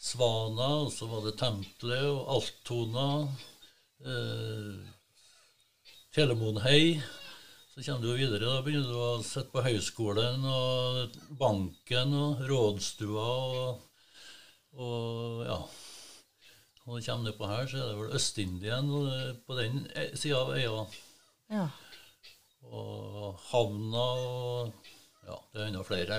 Svana, 0.00 0.70
og 0.86 0.90
så 0.92 1.08
var 1.10 1.26
det 1.26 1.36
Tempelet 1.40 2.08
og 2.08 2.32
Alttona. 2.38 3.08
Eh, 4.04 4.93
Telemonhei. 6.14 7.02
Så 7.74 7.82
kommer 7.82 8.02
du 8.06 8.12
videre. 8.14 8.46
Da 8.46 8.60
begynner 8.62 8.86
du 8.86 8.98
å 9.02 9.22
sitte 9.26 9.50
på 9.50 9.64
høyskolen 9.64 10.44
og 10.46 11.16
banken 11.40 12.14
og 12.14 12.44
rådstua 12.46 13.24
og, 13.24 13.80
og 14.78 15.40
ja. 15.42 15.56
Og 16.84 16.92
når 16.92 17.00
du 17.00 17.08
kommer 17.08 17.26
nedpå 17.26 17.48
her, 17.50 17.66
så 17.66 17.80
er 17.80 17.90
det 17.90 17.98
vel 17.98 18.14
Øst-Indien 18.20 18.92
på 19.48 19.58
den 19.58 19.82
sida 20.14 20.38
av 20.44 20.54
øya. 20.54 20.86
Ja. 21.50 21.66
Og 22.70 23.42
havna 23.50 24.08
og 24.30 24.90
Ja, 25.24 25.40
det 25.50 25.62
er 25.64 25.70
enda 25.72 25.82
flere. 25.88 26.18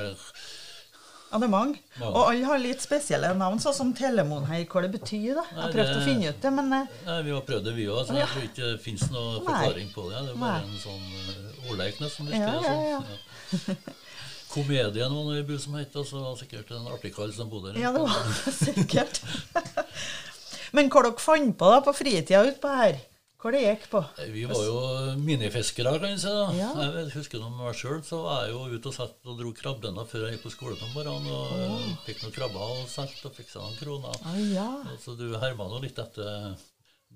Ja, 1.35 1.39
det 1.41 1.47
er 1.49 1.51
mange. 1.51 1.79
Og 1.99 2.21
alle 2.21 2.47
har 2.47 2.61
litt 2.63 2.83
spesielle 2.83 3.33
navn, 3.35 3.59
sånn 3.59 3.75
som 3.75 3.89
Telemonhei. 3.95 4.61
Hva 4.71 4.85
det 4.85 4.91
betyr, 4.93 5.33
da? 5.35 5.43
Jeg 5.49 5.59
har 5.59 5.73
prøvd 5.73 5.91
å 5.97 6.03
finne 6.05 6.31
ut 6.31 6.39
det, 6.45 6.51
men 6.55 6.75
eh, 6.77 6.93
Nei, 7.09 7.17
Vi 7.25 7.33
har 7.35 7.43
prøvd 7.49 7.67
det, 7.67 7.73
vi 7.75 7.87
òg. 7.91 8.01
Så 8.07 8.15
jeg 8.15 8.29
tror 8.31 8.45
ikke 8.47 8.69
det 8.69 8.77
fins 8.85 9.03
noen 9.11 9.41
forklaring 9.43 9.89
på 9.91 10.05
det. 10.07 10.21
Det 10.29 10.35
er 10.35 10.39
bare 10.45 10.61
en 10.63 10.77
sånn 10.79 11.03
uh, 11.11 11.71
ordleik, 11.73 11.99
nesten. 11.99 12.31
Ja, 12.31 12.53
virker 12.55 12.87
ja. 12.87 13.01
Ja. 13.75 13.87
Komedien 14.55 15.11
var 15.11 15.25
noe 15.27 15.41
i 15.41 15.43
bu 15.43 15.57
som 15.59 15.75
het, 15.75 15.91
og 15.99 16.07
så 16.07 16.21
var 16.21 16.37
det 16.37 16.45
sikkert 16.45 16.71
en 16.77 16.87
artig 16.93 17.11
kall 17.17 17.35
som 17.35 17.51
bodde 17.51 17.73
der. 17.73 17.81
Ja, 17.83 17.91
det 17.91 18.05
var 18.05 18.55
sikkert. 18.61 19.19
Men 20.75 20.87
hva 20.93 21.03
dere 21.03 21.19
fant 21.19 21.57
på 21.59 21.73
da 21.73 21.81
på 21.83 21.95
fritida 21.95 22.45
utpå 22.47 22.71
her? 22.79 23.03
Hva 23.45 23.51
det 23.53 23.59
gikk 23.61 23.83
på? 23.91 23.99
Vi 24.33 24.43
var 24.49 24.61
jo 24.65 24.77
minifiskere, 25.21 25.91
kan 26.01 26.15
du 26.15 26.17
si. 26.17 26.31
da. 26.33 26.45
Ja. 26.57 26.69
Jeg 26.81 27.11
husker 27.13 27.43
når 27.43 27.51
meg 27.53 27.75
sjøl, 27.77 27.99
så 28.01 28.23
var 28.23 28.47
jeg 28.47 28.55
jo 28.55 28.63
ute 28.71 28.89
og 28.89 28.95
satt 28.95 29.29
og 29.29 29.35
dro 29.37 29.51
krabbener 29.53 30.07
før 30.09 30.23
jeg 30.25 30.39
gikk 30.39 30.47
på 30.47 30.53
skolen 30.55 30.81
om 30.81 30.95
morgenen. 30.97 31.29
Og 31.29 31.75
oh. 31.75 31.83
fikk 32.07 32.23
noen 32.23 32.33
krabber 32.33 32.73
og 32.73 32.89
solgte 32.89 33.29
og 33.29 33.37
fikk 33.37 33.51
seg 33.51 33.61
noen 33.61 33.77
kroner. 33.77 34.17
Ah, 34.25 34.39
ja. 34.49 34.65
Så 35.03 35.13
du 35.19 35.27
herma 35.37 35.69
nå 35.69 35.83
litt 35.83 36.01
etter 36.01 36.57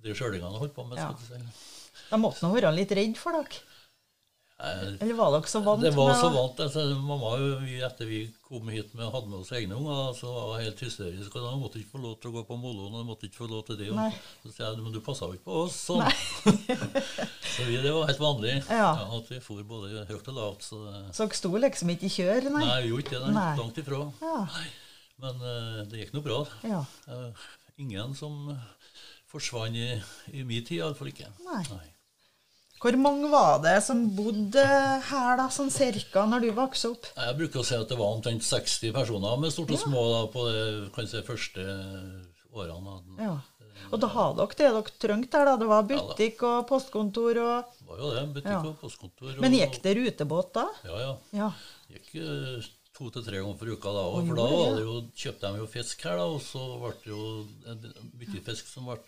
de 0.06 0.14
sjølingene 0.14 0.62
holdt 0.62 0.78
på 0.78 0.86
med. 0.86 1.02
Ja. 1.02 1.10
skal 1.18 1.42
du 1.42 1.50
si. 1.50 2.06
De 2.12 2.22
måtte 2.22 2.46
nå 2.46 2.54
være 2.54 2.76
litt 2.78 2.94
redd 3.02 3.18
for 3.18 3.40
dere. 3.40 3.66
Eh, 4.60 4.98
Eller 5.00 5.16
var 5.16 5.30
dere 5.32 5.48
så 5.48 5.62
vant 5.64 5.80
Det 5.80 5.94
var 5.96 6.10
så 6.20 6.28
vant. 6.34 6.58
Altså, 6.60 6.82
mamma, 7.00 7.30
etter 7.88 8.06
vi 8.10 8.18
kom 8.44 8.68
hit 8.74 8.90
med 8.98 9.08
hadde 9.14 9.30
med 9.32 9.40
oss 9.40 9.52
egne 9.56 9.78
unger, 9.78 10.10
så 10.18 10.28
var 10.34 10.50
hun 10.58 10.64
helt 10.66 10.82
hysterisk. 10.84 11.36
og 11.38 11.46
Da 11.46 11.54
måtte 11.62 11.80
ikke 11.80 11.94
få 11.94 12.02
lov 12.04 12.18
til 12.20 12.32
å 12.32 12.34
gå 12.36 12.44
på 12.50 12.58
moloen, 12.60 12.98
og 13.00 13.06
måtte 13.08 13.30
ikke 13.30 13.40
få 13.46 13.48
lov 13.48 13.62
til 13.70 13.78
det. 13.80 13.88
Nei. 13.96 14.10
Og 14.12 14.50
så 14.50 14.56
sier 14.58 14.66
jeg 14.68 14.84
men 14.84 14.92
du 14.92 15.00
passa 15.06 15.30
jo 15.30 15.38
ikke 15.38 15.48
på 15.48 15.62
oss 15.64 15.78
Så, 15.86 15.96
så 17.56 17.68
vi, 17.70 17.78
det 17.84 17.94
var 17.96 18.10
helt 18.10 18.20
vanlig 18.24 18.56
Ja. 18.68 18.90
at 19.18 19.32
vi 19.32 19.40
for 19.44 19.64
både 19.64 20.04
høyt 20.10 20.28
og 20.34 20.36
lavt. 20.42 20.66
Så 20.68 20.82
Så 21.14 21.24
dere 21.28 21.40
sto 21.40 21.54
liksom 21.56 21.94
ikke 21.96 22.10
i 22.10 22.14
kjør, 22.18 22.50
nei? 22.52 22.66
nei, 22.66 22.82
vi 22.84 22.92
gjorde 22.92 23.06
ikke 23.08 23.22
det. 23.24 23.32
Nei. 23.38 23.54
Langt 23.62 23.80
ifra. 23.84 24.02
Ja. 24.24 24.36
Men 25.20 25.40
uh, 25.44 25.80
det 25.92 26.04
gikk 26.04 26.14
nå 26.16 26.22
bra. 26.24 26.44
ja. 26.64 26.84
Eh, 27.08 27.48
ingen 27.80 28.12
som 28.16 28.52
forsvant 29.32 29.76
i, 29.76 29.88
i 30.36 30.44
min 30.44 30.64
tid, 30.68 30.80
iallfall 30.82 31.12
ikke. 31.12 31.28
Nei. 31.48 31.64
Hvor 32.80 32.96
mange 33.02 33.28
var 33.32 33.60
det 33.64 33.76
som 33.84 34.06
bodde 34.16 34.64
her, 34.64 35.36
da, 35.40 35.50
sånn 35.52 35.72
cirka, 35.74 36.24
når 36.30 36.46
du 36.46 36.50
vokste 36.56 36.94
opp? 36.94 37.10
Jeg 37.18 37.36
bruker 37.42 37.60
å 37.60 37.68
si 37.68 37.76
at 37.76 37.90
det 37.92 37.98
var 38.00 38.16
omtrent 38.16 38.46
60 38.48 38.94
personer 38.96 39.40
med 39.42 39.52
stort 39.52 39.74
og 39.76 39.82
små 39.82 40.04
da, 40.14 40.22
på 40.32 40.46
de 40.48 41.08
si, 41.12 41.24
første 41.28 41.66
årene. 42.56 42.96
Ja. 43.20 43.36
Og 43.90 44.00
da 44.04 44.10
hadde 44.12 44.44
dere 44.44 44.56
det 44.56 44.70
dere 44.70 44.96
trengte 45.02 45.40
her, 45.40 45.48
da? 45.50 45.58
Det 45.60 45.68
var 45.70 45.86
butikk 45.88 46.42
og 46.48 46.66
postkontor 46.70 47.40
og 47.44 47.70
Det 47.80 47.88
var 47.90 48.02
jo 48.04 48.10
det. 48.16 48.24
Butikk 48.36 48.52
Ja. 48.52 48.60
og 48.64 48.76
postkontor. 48.82 49.32
Og, 49.36 49.40
Men 49.44 49.56
gikk 49.56 49.80
det 49.84 49.96
rutebåt 49.98 50.54
da? 50.54 50.66
Ja, 50.86 51.00
ja. 51.00 51.14
Ja. 51.40 51.52
Gikk 51.90 52.12
eh, 52.22 52.68
to 52.96 53.10
til 53.16 53.24
tre 53.26 53.40
ganger 53.40 53.58
for 53.58 53.72
uka 53.72 53.94
da 53.96 54.04
òg. 54.12 54.28
For 54.28 54.40
da 54.40 54.48
jo, 54.84 54.96
kjøpte 55.16 55.52
de 55.54 55.64
jo 55.64 55.68
fisk 55.72 56.04
her, 56.06 56.20
da, 56.20 56.28
og 56.28 56.42
så 56.44 56.64
ble 56.84 56.94
det 57.04 57.12
jo 57.14 57.22
mye 58.20 58.44
fisk 58.46 58.68
som 58.72 58.90
ble 58.92 59.00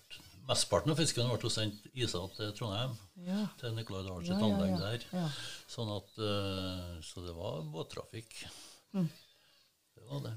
Mesteparten 0.50 0.92
av 0.92 0.98
fisken 1.00 1.30
ble 1.30 1.50
sendt 1.54 1.84
isa 1.94 2.22
til 2.36 2.52
Trondheim, 2.58 2.96
Ja. 3.28 3.44
til 3.60 3.76
Nicolai 3.78 4.04
Dahl 4.08 4.24
sitt 4.26 4.34
Ja, 4.34 4.48
anlegg 4.48 4.80
der. 4.80 5.04
Ja. 5.14 5.28
Sånn 5.70 5.92
at 5.96 6.18
eh, 6.18 7.02
Så 7.06 7.22
det 7.26 7.36
var 7.38 7.62
båttrafikk. 7.72 8.48
Mm. 8.94 9.10
Det 9.96 10.08
var 10.10 10.24
det. 10.26 10.34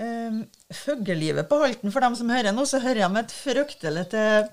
Um, 0.00 0.38
Fuglelivet 0.72 1.48
på 1.50 1.58
Halten, 1.60 1.92
for 1.92 2.00
dem 2.00 2.14
som 2.16 2.30
hører 2.32 2.54
nå, 2.56 2.64
så 2.64 2.80
hører 2.80 3.02
jeg 3.04 3.12
med 3.12 3.26
et 3.26 3.34
fryktelig 3.36 4.06
til 4.14 4.48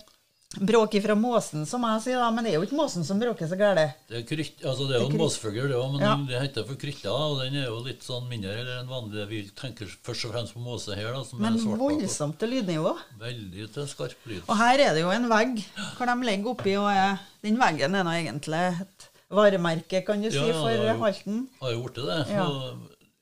bråk 0.56 0.96
ifra 0.96 1.16
måsen, 1.20 1.66
som 1.68 1.84
jeg 1.84 2.04
sier, 2.06 2.22
da. 2.22 2.30
Men 2.32 2.46
det 2.46 2.54
er 2.54 2.58
jo 2.58 2.66
ikke 2.66 2.78
måsen 2.80 3.04
som 3.06 3.20
bråker 3.20 3.50
så 3.50 3.58
gærent. 3.60 3.98
Det 4.08 4.22
altså 4.64 4.88
det 4.88 4.96
er 4.96 5.04
jo 5.04 5.10
en 5.12 5.20
måsfugl, 5.20 5.68
det 5.68 5.76
òg, 5.76 5.92
men 5.94 6.02
Ja. 6.02 6.14
det 6.16 6.42
heter 6.42 6.66
for 6.66 6.76
krytta. 6.80 7.12
Og 7.12 7.42
den 7.44 7.56
er 7.56 7.66
jo 7.68 7.82
litt 7.84 8.02
sånn 8.02 8.28
mindre 8.30 8.56
eller 8.56 8.80
en 8.80 8.88
vanlig 8.88 9.28
Vi 9.28 9.42
tenker 9.52 9.86
først 9.86 10.26
og 10.26 10.32
fremst 10.34 10.54
på 10.56 10.64
måse 10.64 10.96
her, 10.96 11.12
da, 11.14 11.24
som 11.24 11.42
Men 11.42 11.56
er 11.56 11.60
svart. 11.60 11.80
voldsomt 11.80 12.40
til 12.40 12.50
lydnivå. 12.50 12.96
Veldig 13.20 13.74
til 13.74 13.88
skarp 13.88 14.26
lyd. 14.26 14.42
Og 14.48 14.56
her 14.58 14.80
er 14.80 14.94
det 14.96 15.02
jo 15.04 15.12
en 15.12 15.28
vegg 15.30 15.66
hvor 15.98 16.06
de 16.08 16.26
ligger 16.26 16.50
oppi, 16.56 16.76
og 16.78 16.90
er, 16.90 17.20
den 17.44 17.58
veggen 17.60 17.96
er 17.96 18.04
nå 18.04 18.16
egentlig 18.16 18.82
et 18.82 19.10
varemerke, 19.30 20.06
kan 20.06 20.22
du 20.22 20.32
si, 20.32 20.38
Ja, 20.38 20.48
ja, 20.48 20.94
for 20.94 21.04
Halten. 21.04 21.50
Har 21.60 21.72
jo 21.72 21.84
blitt 21.84 22.06
det. 22.08 22.30
Ja. 22.32 22.48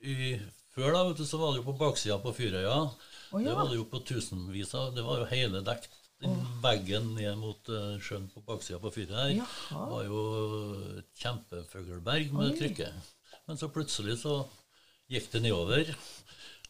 I, 0.05 0.39
før 0.75 0.93
da, 0.93 1.03
vet 1.09 1.17
du, 1.17 1.25
så 1.25 1.39
var 1.41 1.53
det 1.53 1.63
jo 1.63 1.71
på 1.73 1.77
baksida 1.79 2.21
på 2.21 2.31
Fyrøya. 2.35 2.91
Oh, 3.33 3.41
ja. 3.41 3.49
Det 3.49 3.55
var 3.57 3.67
det 3.67 3.77
jo 3.79 3.85
på 3.89 3.99
tusenvis 4.05 4.75
av. 4.75 4.93
Det 4.93 5.03
var 5.03 5.17
jo 5.23 5.25
hele 5.25 5.61
dekt. 5.65 5.89
Den 6.23 6.35
veggen 6.63 7.09
ned 7.17 7.35
mot 7.37 7.67
uh, 7.69 7.97
sjøen 7.99 8.29
på 8.31 8.41
baksida 8.47 8.79
på 8.79 8.91
fyret 8.95 9.11
her 9.17 9.33
Jaha. 9.35 9.81
var 9.91 10.05
jo 10.07 10.21
et 11.01 11.09
kjempefuglberg 11.19 12.31
med 12.33 12.53
Oi. 12.53 12.57
krykke. 12.59 12.87
Men 13.47 13.59
så 13.59 13.67
plutselig 13.69 14.15
så 14.23 14.37
gikk 15.11 15.27
det 15.35 15.43
nedover. 15.45 15.91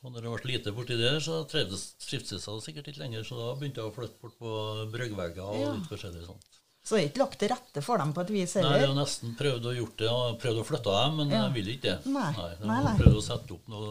Og 0.03 0.11
når 0.13 0.25
det 0.25 0.31
ble 0.33 0.51
lite 0.51 0.73
borti 0.75 0.97
der, 0.99 1.19
så 1.23 1.43
trivdes 1.49 1.93
jeg 2.01 2.41
sikkert 2.65 2.89
ikke 2.91 3.01
lenger. 3.05 3.23
Så 3.25 3.37
da 3.39 3.53
begynte 3.57 3.81
jeg 3.81 3.89
å 3.89 3.95
flytte 3.95 4.19
bort 4.21 4.35
på 4.41 4.51
bryggvegger 4.93 5.45
og 5.45 5.61
Ja. 5.61 5.71
litt 5.77 5.87
forskjellig 5.93 6.25
sånt. 6.27 6.51
Så 6.85 6.97
det 6.97 7.01
er 7.01 7.07
ikke 7.09 7.21
lagt 7.23 7.39
til 7.41 7.49
rette 7.49 7.81
for 7.81 7.97
dem 7.97 8.11
på 8.13 8.21
et 8.21 8.29
vis 8.29 8.51
Nei, 8.61 8.75
jeg 8.77 8.87
har 8.91 8.93
nesten 8.93 9.31
prøvd 9.39 9.63
å 9.65 9.71
gjort 9.73 9.95
det, 9.97 10.09
prøvd 10.43 10.59
å 10.61 10.65
flytte 10.67 10.91
dem, 10.99 11.15
men 11.17 11.29
Ja. 11.33 11.39
jeg 11.47 11.53
vil 11.55 11.71
ikke 11.73 11.81
det. 12.03 12.05
Nei. 12.13 12.27
jeg 12.33 12.59
Nei, 12.61 12.75
har 12.75 12.83
nei. 12.91 12.97
prøvd 12.99 13.17
å 13.17 13.23
sette 13.25 13.53
opp 13.55 13.67
noe 13.67 13.89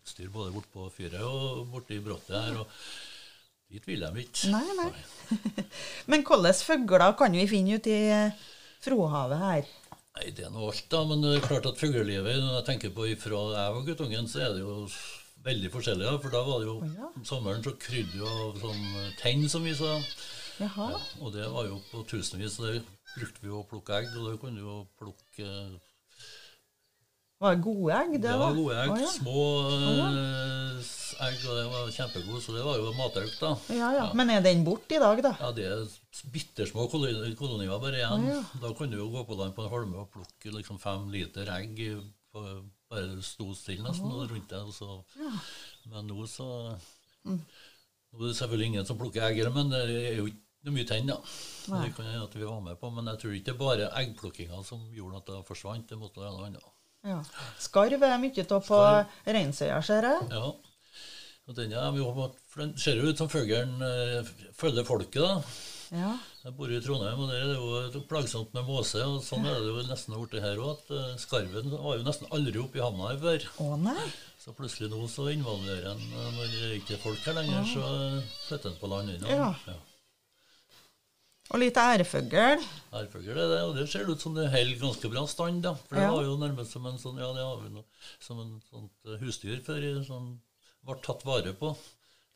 utstyr 0.00 0.30
både 0.32 0.54
bortpå 0.54 0.86
fyret 0.94 1.20
og 1.20 1.66
borti 1.68 1.98
i 1.98 2.00
brottet 2.00 2.32
her, 2.40 2.56
og 2.62 2.66
dit 3.72 3.88
vil 3.88 4.04
de 4.04 4.24
ikke. 4.24 4.52
Nei, 4.52 4.64
nei. 4.78 4.90
Men 6.10 6.24
hvilke 6.24 6.54
fugler 6.64 7.12
kan 7.18 7.36
vi 7.36 7.46
finne 7.50 7.78
ute 7.78 7.92
i 7.92 8.08
eh, 8.14 8.48
Frohavet 8.84 9.42
her? 9.42 9.70
Nei, 10.18 10.32
det 10.34 10.46
er 10.48 10.52
noe 10.54 10.72
alt, 10.72 10.86
da. 10.90 11.04
Men 11.06 11.22
det 11.24 11.36
er 11.36 11.46
klart 11.46 11.68
at 11.68 11.80
fuglelivet, 11.80 12.40
når 12.42 12.60
jeg 12.60 12.66
tenker 12.72 12.94
på 12.94 13.06
ifra 13.12 13.42
jeg 13.54 13.74
var 13.76 13.86
guttungen, 13.86 14.28
så 14.30 14.46
er 14.46 14.56
det 14.56 14.64
jo 14.64 14.86
veldig 15.46 15.70
forskjellig. 15.74 16.06
ja, 16.08 16.16
For 16.22 16.34
da 16.34 16.42
var 16.46 16.62
det 16.62 16.68
jo 16.70 16.76
ja. 16.84 17.10
om 17.12 17.26
sommeren 17.28 17.64
så 17.64 17.74
krydde 17.78 18.20
jo 18.20 18.28
av 18.28 18.58
sånn 18.62 18.84
tenn, 19.20 19.46
som 19.52 19.66
vi 19.66 19.74
sa. 19.78 19.98
Jaha. 20.58 20.88
Og 21.22 21.34
det 21.36 21.46
var 21.52 21.68
jo 21.68 21.78
på 21.92 22.02
tusenvis. 22.10 22.58
Det 22.58 22.80
brukte 23.14 23.44
vi 23.44 23.52
å 23.54 23.66
plukke 23.68 24.00
egg, 24.00 24.10
og 24.16 24.32
da 24.32 24.40
kunne 24.42 24.58
vi 24.58 24.66
jo 24.66 24.80
plukke 24.98 25.46
eh, 25.46 25.87
Var 27.38 27.54
det 27.54 27.62
gode 27.62 27.92
egg, 27.94 28.12
det, 28.16 28.22
Det 28.26 28.38
var 28.40 28.54
gode 28.56 28.78
egg. 28.82 28.90
Å, 28.90 28.96
ja. 28.98 29.10
Små 29.14 29.42
eh, 29.70 30.88
egg, 31.28 31.36
og 31.46 31.58
det 31.58 31.66
var 31.70 31.92
kjempegode. 31.94 32.40
Så 32.42 32.54
det 32.56 32.64
var 32.66 32.80
jo 32.80 32.88
matauk, 32.98 33.34
da. 33.38 33.50
Ja, 33.76 33.90
ja. 33.94 34.06
Men 34.18 34.32
er 34.34 34.42
den 34.42 34.64
borte 34.66 34.96
i 34.96 35.02
dag, 35.02 35.22
da? 35.22 35.32
Ja, 35.38 35.50
det 35.54 35.68
er 35.70 35.84
bittersmå 36.34 36.88
koloni- 36.90 37.36
kolonier 37.38 37.78
bare 37.82 38.00
igjen. 38.00 38.26
Å. 38.34 38.40
Da 38.64 38.72
kunne 38.78 38.96
du 38.96 39.02
jo 39.04 39.10
gå 39.14 39.22
på 39.28 39.38
land 39.38 39.54
på 39.54 39.62
en 39.66 39.70
holme 39.70 40.02
og 40.02 40.10
plukke 40.16 40.54
liksom 40.56 40.80
fem 40.82 41.06
liter 41.14 41.46
egg. 41.54 41.78
På, 42.34 42.42
bare 42.90 43.22
sto 43.22 43.52
stille 43.54 43.84
nesten 43.86 44.10
rundt 44.10 44.50
deg. 44.50 44.74
Men 45.92 46.10
nå 46.10 46.26
så 46.30 46.50
Mm. 47.28 47.40
Nå 48.14 48.22
er 48.22 48.28
det 48.30 48.36
selvfølgelig 48.38 48.66
ingen 48.70 48.86
som 48.88 48.96
plukker 48.96 49.20
egg, 49.26 49.40
men 49.52 49.68
det 49.68 49.80
er 49.84 50.14
jo 50.16 50.28
ikke 50.30 50.44
det 50.64 50.70
er 50.70 50.74
mye 50.74 50.86
tenn, 50.88 51.06
da. 51.10 51.16
Det 51.82 51.90
kan 51.96 52.06
hende 52.08 52.22
at 52.24 52.32
vi 52.34 52.44
var 52.46 52.60
med 52.64 52.78
på, 52.80 52.88
men 52.94 53.06
jeg 53.10 53.18
tror 53.20 53.34
ikke 53.36 53.44
det 53.46 53.52
er 53.52 53.58
bare 53.60 53.88
eggplukkinga 54.00 54.62
som 54.66 54.80
gjorde 54.94 55.20
at 55.20 55.26
det 55.30 55.42
forsvant. 55.46 55.84
Det 55.90 55.98
måtte 56.00 56.22
være 56.22 56.32
noe 56.34 56.46
annet. 56.48 56.64
Ja. 57.06 57.20
Skarv 57.62 58.02
er 58.02 58.18
mye 58.20 58.44
av 58.44 58.64
på. 58.66 58.80
Reinsøya, 59.26 59.80
ser 59.86 60.08
jeg. 60.08 60.30
Ja. 60.34 60.52
Og 61.48 61.56
den, 61.56 61.72
er 61.72 61.96
jo, 61.96 62.10
for 62.50 62.64
den 62.64 62.74
ser 62.76 62.98
jo 63.00 63.08
ut 63.08 63.20
som 63.20 63.30
fuglen 63.32 63.78
eh, 63.80 64.32
følger 64.58 64.84
folket, 64.84 65.22
da. 65.24 65.38
Ja. 65.96 66.10
Jeg 66.44 66.52
bor 66.58 66.68
i 66.68 66.80
Trondheim, 66.84 67.20
og 67.24 67.30
der 67.30 67.40
er 67.40 67.52
det 67.54 67.96
jo 67.96 68.02
plagsomt 68.10 68.52
med 68.56 68.66
måse. 68.68 69.00
og 69.04 69.22
Sånn 69.24 69.46
er 69.48 69.56
det 69.56 69.70
jo 69.70 69.84
nesten 69.88 70.16
blitt 70.18 70.44
her 70.44 70.60
òg. 70.60 70.82
Eh, 70.92 71.14
skarven 71.22 71.72
var 71.72 71.96
jo 71.96 72.04
nesten 72.04 72.28
aldri 72.34 72.60
oppe 72.60 72.80
i 72.80 72.84
havna 72.84 73.12
her 73.12 73.22
før. 73.22 73.46
Å 73.64 73.78
nei. 73.80 74.08
Så 74.38 74.52
plutselig 74.56 74.90
nå 74.92 75.00
så 75.10 75.30
involverer 75.32 75.88
han 75.90 76.02
eh, 76.04 76.28
Når 76.36 76.52
det 76.52 76.68
ikke 76.82 76.98
er 76.98 77.02
folk 77.02 77.24
her 77.24 77.38
lenger, 77.40 77.64
så 77.72 77.86
eh, 77.94 78.34
flytter 78.46 78.74
han 78.74 78.80
på 78.82 78.92
land 78.92 79.14
Ja. 79.24 79.48
Ja. 79.68 79.78
Og 81.48 81.60
litt 81.62 81.78
ærfugl. 81.80 82.64
Ærfugl 82.92 83.30
er 83.32 83.38
det, 83.54 83.60
og 83.64 83.76
det 83.78 83.86
ser 83.88 84.08
ut 84.10 84.20
som 84.20 84.34
det 84.36 84.50
holder 84.52 84.80
ganske 84.82 85.08
bra 85.12 85.22
stand. 85.26 85.62
da. 85.64 85.74
For 85.88 85.96
det 85.96 86.02
Ja. 86.04 86.10
var 86.12 86.24
jo 86.26 86.36
nærmest 86.36 86.72
som 86.72 86.86
en 86.86 86.98
sånn, 87.00 87.16
ja, 87.18 87.32
det 87.32 87.44
har 87.44 87.62
vi 87.62 87.70
noe, 87.72 87.84
som 88.20 88.40
en 88.40 88.60
sånt 88.70 88.90
eh, 89.06 89.16
husdyr 89.22 89.62
før, 89.64 90.04
som 90.04 90.40
ble 90.84 90.98
tatt 91.02 91.24
vare 91.24 91.54
på. 91.54 91.72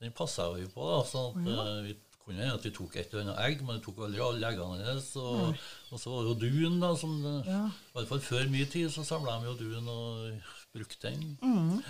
Den 0.00 0.12
passa 0.12 0.48
vi 0.54 0.64
på, 0.66 0.80
da. 0.88 1.04
sånn 1.04 1.36
at 1.36 1.52
ja. 1.52 1.82
vi 1.82 1.96
kunne 2.24 2.48
at 2.54 2.62
vi 2.64 2.70
tok 2.70 2.96
et 2.96 3.12
eller 3.12 3.22
annet 3.34 3.38
egg, 3.44 3.62
men 3.66 3.78
vi 3.80 3.84
tok 3.84 3.98
aldri 4.06 4.20
alle 4.22 4.48
eggene 4.48 4.80
hennes. 4.80 5.10
Og, 5.16 5.56
og 5.92 6.00
så 6.00 6.10
var 6.10 6.22
det 6.22 6.32
jo 6.32 6.40
duen, 6.48 6.80
da. 6.80 6.94
som 6.96 7.12
Ja. 7.46 7.66
I 7.68 7.98
hvert 7.98 8.08
fall 8.08 8.20
før 8.20 8.48
min 8.48 8.66
tid 8.66 8.88
så 8.90 9.04
samla 9.04 9.40
de 9.42 9.50
jo 9.50 9.54
duen 9.60 9.88
og 9.88 10.40
brukte 10.72 11.10
den. 11.10 11.36
Mm. 11.42 11.82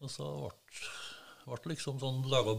Og 0.00 0.10
så 0.10 0.24
ble 0.24 0.50
det 1.44 1.70
liksom 1.74 1.98
sånn 2.00 2.22
laga 2.32 2.54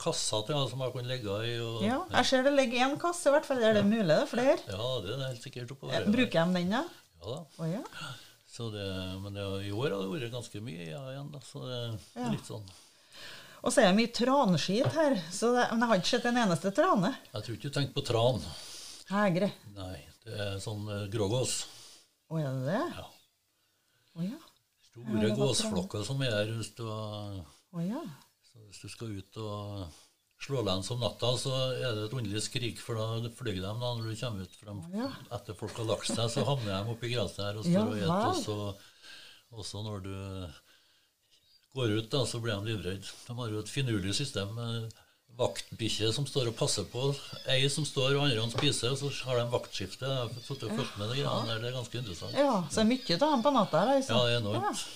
kasser 0.00 0.42
til 0.48 0.66
som 0.68 0.82
jeg 0.84 0.92
kunne 0.92 1.08
ligge 1.08 1.36
i. 1.48 1.54
Og, 1.64 1.82
Ja, 1.86 1.98
jeg 2.18 2.28
ser 2.28 2.42
det 2.44 2.52
ligger 2.52 2.84
én 2.86 2.96
kasse, 3.00 3.30
i 3.30 3.32
hvert 3.32 3.48
fall. 3.48 3.62
Er 3.64 3.78
det 3.78 3.84
mulig, 3.88 4.06
det 4.10 4.18
er 4.22 4.30
flere? 4.30 4.56
ja, 4.68 4.88
det 5.04 5.14
er 5.14 5.22
helt 5.26 5.42
sikkert 5.46 5.72
oppå 5.72 5.88
der. 5.92 6.04
Bruker 6.12 6.44
de 6.44 6.58
den, 6.60 6.74
da? 6.74 6.82
Ja 7.22 7.30
da. 7.32 7.38
Oh, 7.58 7.68
ja. 7.70 7.82
Så 8.56 8.70
det, 8.72 8.84
men 9.20 9.34
det, 9.36 9.44
i 9.68 9.72
år 9.72 9.90
har 9.92 10.02
det 10.04 10.12
vært 10.12 10.32
ganske 10.36 10.60
mye 10.64 10.84
ja, 10.90 11.00
igjen, 11.12 11.30
da. 11.32 11.40
Så 11.44 11.64
det 11.64 11.78
er 11.80 11.96
Ja. 12.22 12.28
litt 12.32 12.46
sånn 12.48 12.64
Og 13.62 13.72
så 13.72 13.80
er 13.82 13.88
det 13.90 13.96
mye 13.98 14.12
transkit 14.14 14.92
her, 14.94 15.16
så 15.32 15.50
det, 15.56 15.64
men 15.72 15.80
jeg 15.82 15.88
har 15.90 16.00
ikke 16.02 16.12
sett 16.12 16.28
en 16.30 16.36
eneste 16.44 16.70
trane. 16.76 17.10
Jeg 17.32 17.42
tror 17.46 17.56
ikke 17.56 17.70
du 17.70 17.74
tenker 17.80 17.96
på 17.96 18.04
tran. 18.06 18.40
Hegre. 19.10 19.48
Nei, 19.74 19.96
det 20.24 20.36
er 20.44 20.58
sånn 20.62 20.84
uh, 20.88 21.06
grågås. 21.10 21.56
Å, 22.30 22.38
er 22.38 22.52
det 22.52 22.64
det? 22.68 22.84
Ja. 23.00 23.06
Å 24.16 24.28
ja. 24.28 24.38
Store 24.92 25.32
gåsflokker 25.40 26.04
som 26.06 26.22
er 26.24 26.32
her 26.36 26.52
hvis 26.56 26.72
du, 26.78 26.84
har-. 26.86 27.42
Så 28.56 28.66
hvis 28.70 28.82
du 28.82 28.88
skal 28.88 29.12
ut 29.20 29.36
og 29.42 30.02
slå 30.46 30.62
lens 30.64 30.90
om 30.92 31.00
natta, 31.00 31.30
så 31.40 31.52
er 31.76 31.94
det 31.96 32.06
et 32.08 32.16
underlig 32.16 32.42
skrik, 32.44 32.80
for 32.80 32.96
da 32.98 33.30
flyr 33.36 33.54
de 33.56 33.62
da 33.64 33.72
når 33.76 34.02
du 34.04 34.16
kommer 34.20 34.42
ut. 34.44 34.56
frem, 34.60 34.82
Ja. 34.94 35.08
Etter 35.36 35.54
folk 35.56 35.76
har 35.76 35.84
lagt 35.88 36.06
seg, 36.08 36.28
så 36.32 36.44
havner 36.44 36.84
de 36.84 36.92
oppi 36.92 37.12
gresset 37.12 37.44
her 37.44 37.56
og 37.60 37.64
står 37.64 37.96
Ja, 38.00 38.18
og 38.28 38.36
spiser. 38.36 38.74
Og 39.56 39.64
så 39.64 39.82
når 39.84 40.02
du 40.04 40.14
går 41.76 41.96
ut, 41.98 42.10
da, 42.10 42.24
så 42.26 42.40
blir 42.40 42.56
de 42.56 42.72
livredde. 42.72 43.08
De 43.26 43.36
har 43.36 43.48
jo 43.52 43.58
et 43.60 43.68
finurlig 43.72 44.14
system 44.16 44.52
med 44.56 44.92
vaktbikkje 45.36 46.12
som 46.16 46.24
står 46.28 46.48
og 46.48 46.56
passer 46.56 46.84
på. 46.88 47.10
Ei 47.52 47.68
som 47.72 47.84
står, 47.84 48.14
og 48.16 48.24
andre 48.26 48.40
han 48.40 48.52
spiser, 48.52 48.92
og 48.92 48.98
så 49.00 49.10
har 49.28 49.40
de 49.40 49.48
vaktskifte. 49.52 50.04
Jeg 50.08 50.20
har 50.24 50.76
fulgt 50.76 50.96
med 51.00 51.10
det 51.12 51.18
greiene 51.22 51.48
der. 51.48 51.60
Det 51.60 51.68
er 51.72 51.76
ganske 51.76 51.98
interessant. 52.00 52.32
ja. 52.36 52.62
Så 52.72 52.80
er 52.80 52.88
mye 52.88 53.18
av 53.18 53.26
dem 53.26 53.42
på 53.44 53.52
natta 53.56 53.82
altså. 53.96 54.12
Ja, 54.12 54.22
det 54.24 54.36
er 54.36 54.40
enormt. 54.40 54.86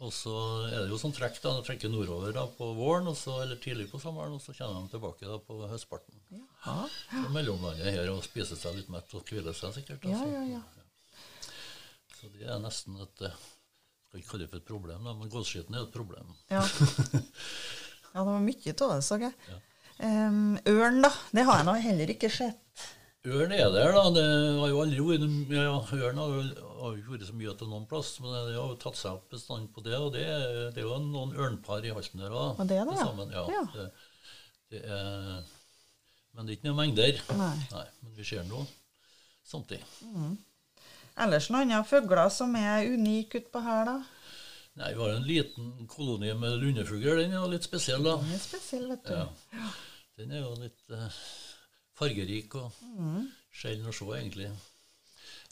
Og 0.00 0.12
så 0.16 0.32
er 0.70 0.78
det 0.78 0.88
jo 0.88 0.98
sånn 1.00 1.12
trekk, 1.12 1.36
da. 1.44 1.52
De 1.58 1.64
trekker 1.66 1.90
nordover 1.92 2.32
da 2.32 2.46
på 2.56 2.70
våren, 2.78 3.10
og 3.10 3.16
så, 3.20 3.34
eller 3.42 3.58
tidlig 3.60 3.90
på 3.90 4.00
sommeren, 4.00 4.32
og 4.38 4.40
så 4.40 4.54
kommer 4.56 4.80
de 4.80 4.94
tilbake 4.94 5.28
da 5.28 5.36
på 5.44 5.58
høstparten. 5.68 6.22
Ja. 6.32 6.76
Så 7.10 7.24
mellomlandet 7.34 7.92
her 7.98 8.08
og 8.14 8.22
spiser 8.24 8.56
seg 8.56 8.78
litt 8.78 8.88
mett 8.92 9.12
og 9.16 9.28
hviler 9.28 9.56
seg 9.56 9.74
sikkert. 9.76 10.06
Ja, 10.08 10.16
altså. 10.16 10.30
ja, 10.32 10.44
ja. 10.56 11.50
Så 12.16 12.30
det 12.32 12.48
er 12.48 12.60
nesten 12.60 12.96
et 13.00 13.22
eh, 13.24 13.36
Skal 14.08 14.20
ikke 14.20 14.30
kalle 14.32 14.44
det 14.46 14.50
for 14.50 14.60
et 14.60 14.68
problem, 14.68 15.04
da, 15.06 15.12
men 15.16 15.32
gåseskitten 15.32 15.76
er 15.76 15.84
et 15.84 15.92
problem. 15.94 16.32
Ja. 16.50 16.64
ja, 18.14 18.16
det 18.16 18.24
var 18.32 18.40
mye 18.48 18.72
av 18.72 18.94
det, 18.94 19.02
så 19.06 19.20
jeg. 19.20 19.36
Ja. 19.52 19.60
Em, 20.08 20.56
ørn, 20.72 21.04
da. 21.04 21.12
Det 21.36 21.44
har 21.44 21.60
jeg 21.60 21.68
nå 21.68 21.76
heller 21.84 22.14
ikke 22.16 22.32
sett. 22.32 22.88
Ørn 23.28 23.52
er 23.52 23.68
der, 23.68 23.92
da. 23.92 24.02
Det 24.16 24.24
har 24.56 24.70
jo 24.70 24.78
aldri 24.80 25.02
vært 25.04 25.52
ja, 25.52 25.74
Ørn 26.08 26.20
har 26.20 26.30
jo 26.32 26.92
ikke 26.96 27.12
vært 27.12 27.26
så 27.28 27.34
mye 27.36 27.52
til 27.60 27.68
noen 27.68 27.86
plass, 27.90 28.14
men 28.24 28.32
det 28.32 28.54
har 28.56 28.70
jo 28.70 28.78
tatt 28.80 28.96
seg 28.96 29.18
opp 29.18 29.26
bestand 29.34 29.68
på 29.74 29.82
det. 29.84 29.96
Og 30.00 30.12
det, 30.14 30.24
det 30.72 30.80
er 30.80 30.86
jo 30.86 30.96
noen 31.04 31.34
ørnpar 31.36 31.84
i 31.84 31.92
halsen 31.92 32.22
der 32.22 32.32
òg. 32.32 32.62
Det 32.64 32.78
er 32.80 32.88
det. 32.88 32.96
Sammen. 33.02 33.34
Ja, 33.36 33.44
Ja. 33.52 33.64
Det, 33.74 33.88
det 34.70 34.80
er, 34.86 35.42
men 36.32 36.46
det 36.46 36.54
er 36.54 36.56
ikke 36.60 36.68
noen 36.70 36.78
mengder. 36.80 37.20
Nei. 37.36 37.56
Nei 37.74 37.84
men 38.00 38.14
vi 38.16 38.24
ser 38.30 38.46
nå 38.48 38.62
samtidig. 39.50 39.84
Ellers 41.20 41.50
noen 41.52 41.68
andre 41.74 41.84
fugler 41.90 42.30
som 42.32 42.54
er 42.56 42.88
unike 42.88 43.42
utpå 43.42 43.60
her, 43.66 43.84
da? 43.90 43.98
Nei, 44.80 44.92
Vi 44.94 45.00
har 45.02 45.12
en 45.18 45.26
liten 45.26 45.72
koloni 45.90 46.30
med 46.38 46.56
lundefugl. 46.62 47.18
Den 47.18 47.34
er 47.34 47.42
jo 47.42 47.50
litt 47.52 47.66
spesiell, 47.66 48.00
da. 48.06 48.16
Den 48.22 48.32
er 48.38 48.40
spesiell, 48.40 48.86
vet 48.94 49.04
du. 49.10 49.12
Ja. 49.12 49.70
Den 50.16 50.32
er 50.38 50.44
jo 50.46 50.54
litt 50.62 50.94
eh, 50.94 51.18
fargerik 52.00 52.54
og 52.58 52.72
Mm. 52.96 53.28
sjelden 53.52 53.86
å 53.90 53.94
se, 53.94 54.04
egentlig. 54.16 54.50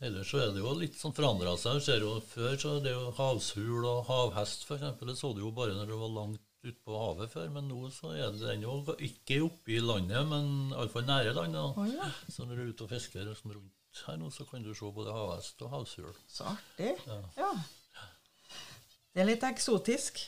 Ellers 0.00 0.28
så 0.30 0.38
er 0.44 0.52
det 0.54 0.60
jo 0.62 0.72
litt 0.78 0.94
sånn 0.98 1.14
forandra 1.14 1.56
seg. 1.58 1.78
Du 1.80 1.80
ser 1.84 2.00
jo 2.04 2.20
Før 2.22 2.54
så 2.56 2.76
er 2.76 2.84
det 2.84 2.92
jo 2.94 3.08
havshul 3.16 3.84
og 3.84 4.04
havhest, 4.06 4.64
f.eks. 4.68 5.00
Det 5.00 5.16
så 5.18 5.32
du 5.34 5.40
jo 5.42 5.50
bare 5.50 5.74
når 5.74 5.86
det 5.90 5.98
var 5.98 6.12
langt 6.14 6.40
ute 6.64 6.78
på 6.86 6.94
havet 6.98 7.30
før. 7.32 7.48
Men 7.50 7.68
nå 7.70 7.88
så 7.94 8.12
er 8.14 8.30
det 8.34 8.40
den 8.46 8.62
jo 8.62 8.76
ikke 8.98 9.40
oppe 9.46 9.74
i 9.74 9.80
landet, 9.82 10.22
men 10.30 10.70
iallfall 10.70 11.02
nære 11.08 11.34
landet. 11.34 11.76
Oh, 11.76 11.86
ja, 11.90 12.10
Så 12.30 12.46
når 12.46 12.56
du 12.56 12.62
er 12.62 12.70
ute 12.72 12.86
og 12.86 12.90
fisker 12.94 13.34
sånn 13.34 13.54
rundt 13.58 14.04
her 14.06 14.16
nå, 14.20 14.30
så 14.30 14.46
kan 14.48 14.62
du 14.62 14.70
se 14.74 14.86
både 14.94 15.10
havhest 15.12 15.62
og 15.66 15.70
havshul. 15.74 16.14
så 16.30 16.44
artig. 16.54 16.94
Ja. 17.06 17.18
Ja. 17.36 17.52
Det 19.14 19.22
er 19.24 19.26
litt 19.32 19.42
eksotisk. 19.42 20.20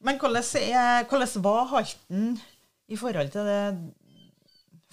Men 0.00 0.16
hvordan, 0.18 0.44
er, 0.56 1.04
hvordan 1.04 1.42
var 1.44 1.66
Halten 1.74 2.40
i 2.88 2.96
forhold 2.96 3.30
til 3.34 3.44
det 3.44 3.60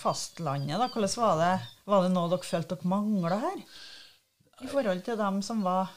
fastlandet? 0.01 0.79
da? 0.79 0.89
Hvordan 0.93 1.15
var 1.21 1.39
det? 1.41 1.53
Var 1.85 2.03
det 2.03 2.11
noe 2.13 2.31
dere 2.33 2.47
følte 2.47 2.75
dere 2.75 2.91
mangla 2.91 3.39
her? 3.43 3.63
I 4.63 4.67
forhold 4.71 5.01
til 5.05 5.17
dem 5.19 5.41
som 5.45 5.63
var 5.65 5.93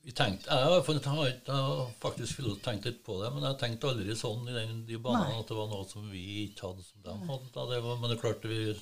Vi 0.00 0.14
tenkte, 0.16 0.48
jeg, 0.48 0.64
har 0.64 1.26
jeg, 1.28 1.94
faktisk 2.00 2.38
tenkt 2.64 2.86
litt 2.88 3.02
på 3.04 3.18
det, 3.20 3.32
men 3.34 3.44
jeg 3.44 3.58
tenkte 3.60 3.90
aldri 3.90 4.14
sånn 4.16 4.46
i 4.48 4.54
den, 4.54 4.78
de 4.88 4.96
banene 4.96 5.42
at 5.42 5.50
det 5.50 5.58
var 5.58 5.68
noe 5.68 5.84
som 5.90 6.06
vi 6.08 6.22
ikke 6.46 6.70
hadde 6.70 6.86
som 6.86 7.02
de 7.04 7.16
hadde. 7.28 7.50
Da. 7.52 7.66
Det 7.68 7.82
var, 7.84 7.98
men 8.00 8.08
det 8.08 8.16
er 8.16 8.22
klart, 8.22 8.46
vi, 8.48 8.72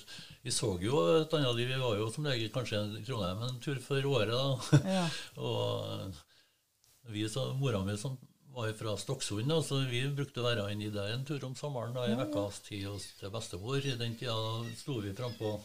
vi 0.46 0.54
så 0.54 0.70
jo 0.78 1.02
et 1.16 1.34
annet 1.34 1.58
liv. 1.58 1.72
Vi 1.72 1.80
var 1.82 1.98
jo 1.98 2.06
som 2.14 2.28
regel 2.30 2.52
kanskje 2.54 2.84
i 3.00 3.02
Trondheim 3.02 3.42
en 3.48 3.58
tur 3.64 3.82
for 3.82 4.06
året. 4.12 4.30
da. 4.30 4.80
Ja. 4.94 5.04
Og 5.48 6.22
vi, 7.10 7.26
så, 7.34 7.48
mora 7.58 7.82
mi 7.82 7.98
som 7.98 8.14
var 8.59 8.75
fra 8.75 8.97
Stokksund, 8.99 9.53
så 9.65 9.81
vi 9.87 10.03
brukte 10.11 10.43
å 10.43 10.47
være 10.49 10.69
inne 10.73 10.88
i 10.88 10.93
det 10.95 11.05
en 11.15 11.25
tur 11.27 11.45
om 11.47 11.55
sommeren 11.59 11.95
da, 11.95 12.07
i 12.09 12.17
ukas 12.19 12.61
tid 12.67 12.88
hos 12.88 13.07
til 13.21 13.31
bestemor. 13.35 13.79
I 13.79 13.99
den 14.00 14.17
tida 14.19 14.37
sto 14.79 14.99
vi 15.03 15.15
frampå 15.17 15.59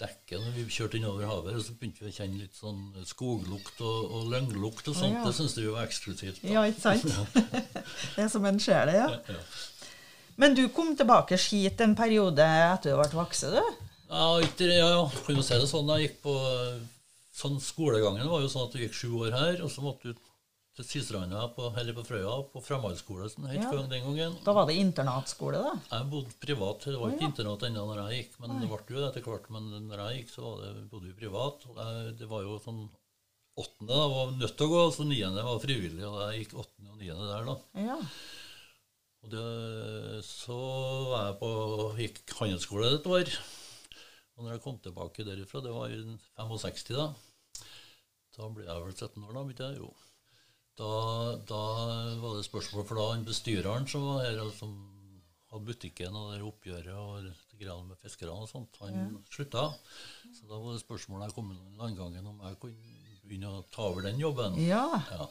dekket 0.00 0.40
når 0.40 0.56
vi 0.56 0.64
kjørte 0.72 0.98
innover 0.98 1.28
havet, 1.28 1.58
og 1.58 1.62
så 1.62 1.76
begynte 1.78 2.02
vi 2.02 2.10
å 2.10 2.16
kjenne 2.16 2.40
litt 2.40 2.56
sånn 2.58 2.80
skoglukt 3.06 3.82
og, 3.84 4.16
og 4.16 4.32
lynglukt 4.32 4.88
og 4.90 4.98
sånt. 4.98 5.14
ja. 5.14 5.26
Det 5.26 5.34
syntes 5.36 5.58
vi 5.60 5.68
var 5.68 5.86
eksklusivt. 5.86 6.42
da. 6.42 6.54
ja, 6.56 6.64
ikke 6.70 6.82
sant? 6.82 7.38
det 8.16 8.24
er 8.24 8.32
som 8.32 8.48
en 8.48 8.60
sjel, 8.62 8.94
ja. 8.96 9.06
Ja. 9.28 9.44
Men 10.42 10.56
du 10.58 10.64
kom 10.74 10.96
tilbake 10.98 11.38
hit 11.38 11.82
en 11.84 11.94
periode 11.98 12.42
etter 12.42 12.96
du 12.96 12.98
ble 12.98 13.20
voksen, 13.20 13.54
du? 13.54 13.88
Ja, 14.12 14.26
ikke, 14.44 14.66
ja, 14.68 14.88
ja, 14.96 15.04
kan 15.24 15.38
jo 15.38 15.44
si 15.44 15.56
det 15.60 15.68
sånn. 15.70 15.92
Jeg 15.94 16.08
gikk 16.08 16.18
på 16.24 16.34
sånn 17.32 17.62
Skolegangen 17.64 18.28
var 18.28 18.42
jo 18.44 18.50
sånn 18.52 18.66
at 18.66 18.74
du 18.74 18.82
gikk 18.82 18.96
sju 18.96 19.12
år 19.22 19.36
her, 19.36 19.62
og 19.64 19.70
så 19.72 19.84
måtte 19.84 20.12
du 20.12 20.18
til 20.72 20.86
Sistranda, 20.88 21.42
på, 21.52 21.66
eller 21.76 21.92
på 21.96 22.04
Frøya 22.06 22.34
på 22.52 22.62
Framhaldsskole, 22.64 23.26
som 23.28 23.44
det 23.44 23.58
het 23.58 23.66
Ja. 23.66 23.82
den 23.90 24.04
gangen. 24.06 24.38
Da 24.44 24.54
var 24.56 24.66
det 24.66 24.78
internatskole, 24.80 25.60
da? 25.60 25.72
Jeg 25.90 26.08
bodde 26.10 26.32
privat. 26.40 26.86
Det 26.88 26.96
var 26.96 27.12
ikke 27.12 27.26
ja. 27.26 27.28
internat 27.28 27.66
ennå 27.68 27.84
når 27.90 28.00
jeg 28.08 28.22
gikk, 28.22 28.38
men 28.40 28.60
det 28.60 28.68
ble 28.70 28.78
jo 28.96 29.02
det 29.02 29.08
etter 29.10 29.26
hvert. 29.28 29.50
Men 29.52 29.68
når 29.90 30.02
jeg 30.06 30.22
gikk, 30.22 30.30
så 30.32 30.52
det, 30.62 30.70
bodde 30.90 31.10
vi 31.10 31.18
privat. 31.20 31.66
jeg, 31.76 32.16
Det 32.18 32.28
var 32.30 32.42
jo 32.46 32.58
sånn 32.64 32.82
åttende 33.60 33.92
da, 33.92 34.06
var 34.08 34.30
nødt 34.32 34.56
til 34.56 34.66
å 34.66 34.72
gå, 34.72 34.84
så 34.96 35.04
niende 35.04 35.44
var 35.44 35.60
frivillig. 35.60 36.06
Og 36.08 36.20
jeg 36.32 36.46
gikk 36.46 36.54
åttende 36.64 36.94
og 36.94 37.02
niende 37.02 37.26
der, 37.28 37.44
da. 37.50 37.56
Ja. 37.90 37.98
Og 39.22 39.30
det, 39.30 40.24
så 40.26 40.56
var 41.12 41.26
jeg 41.28 41.36
på, 41.42 41.50
gikk 42.00 42.32
handelsskole 42.40 42.94
et 42.96 43.06
år. 43.06 43.28
Og 44.38 44.46
når 44.46 44.56
jeg 44.56 44.62
kom 44.64 44.78
tilbake 44.80 45.26
derifra, 45.28 45.60
det 45.60 45.74
var 45.76 45.92
i 45.92 46.00
65 46.40 46.96
da, 46.96 47.10
da 48.32 48.48
ble 48.48 48.64
jeg 48.64 48.86
vel 48.86 48.96
17 48.96 49.26
år 49.28 49.36
da, 49.36 49.44
begynte 49.44 49.68
jeg? 49.68 49.82
Jo. 49.84 49.92
Da, 50.78 50.90
da 51.48 51.60
var 52.22 52.38
det 52.38 52.46
spørsmål, 52.46 52.86
for 52.88 52.96
da 52.98 53.10
han 53.12 53.26
bestyreren 53.28 53.84
som 53.90 54.06
var 54.08 54.24
her, 54.24 54.38
og 54.40 54.54
som 54.56 54.72
hadde 55.52 55.66
butikken 55.68 56.16
og 56.16 56.30
det 56.32 56.40
oppgjøret 56.48 56.94
og 56.96 57.26
det 57.26 57.34
greiene 57.60 57.90
med 57.90 58.00
fiskerne 58.00 58.32
og 58.32 58.48
sånt, 58.48 58.78
han 58.80 59.18
slutta. 59.30 59.66
Så 60.32 60.48
da 60.48 60.56
var 60.56 60.72
det 60.72 60.80
spørsmål 60.84 61.20
da 61.20 61.28
jeg 61.28 61.36
kom 61.36 61.50
inn 61.52 61.76
landgangen 61.80 62.30
om 62.30 62.40
jeg 62.46 62.56
kunne 62.62 62.98
begynne 63.28 63.52
å 63.52 63.64
ta 63.72 63.84
over 63.90 64.08
den 64.08 64.20
jobben. 64.22 64.56
ja. 64.64 64.86
Ja. 65.12 65.28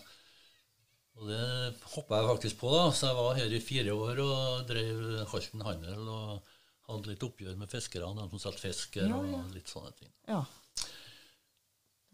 Og 1.22 1.28
det 1.28 1.76
hoppa 1.92 2.22
jeg 2.22 2.30
faktisk 2.30 2.60
på, 2.62 2.70
da. 2.72 2.84
Så 2.96 3.10
jeg 3.10 3.18
var 3.18 3.36
her 3.36 3.52
i 3.54 3.60
fire 3.62 3.94
år 3.94 4.22
og 4.24 4.62
drev 4.70 5.02
Halten 5.30 5.62
handel 5.68 6.08
og 6.08 6.48
hadde 6.88 7.12
litt 7.12 7.26
oppgjør 7.28 7.58
med 7.60 7.70
fiskerne, 7.70 8.14
de 8.16 8.30
som 8.32 8.42
solgte 8.42 8.64
fisk 8.64 8.96
Ja, 8.98 9.10
ja. 9.12 9.18
og 9.42 9.52
litt 9.54 9.70
sånne 9.70 9.92
ting. 10.00 10.10
Ja. 10.32 10.40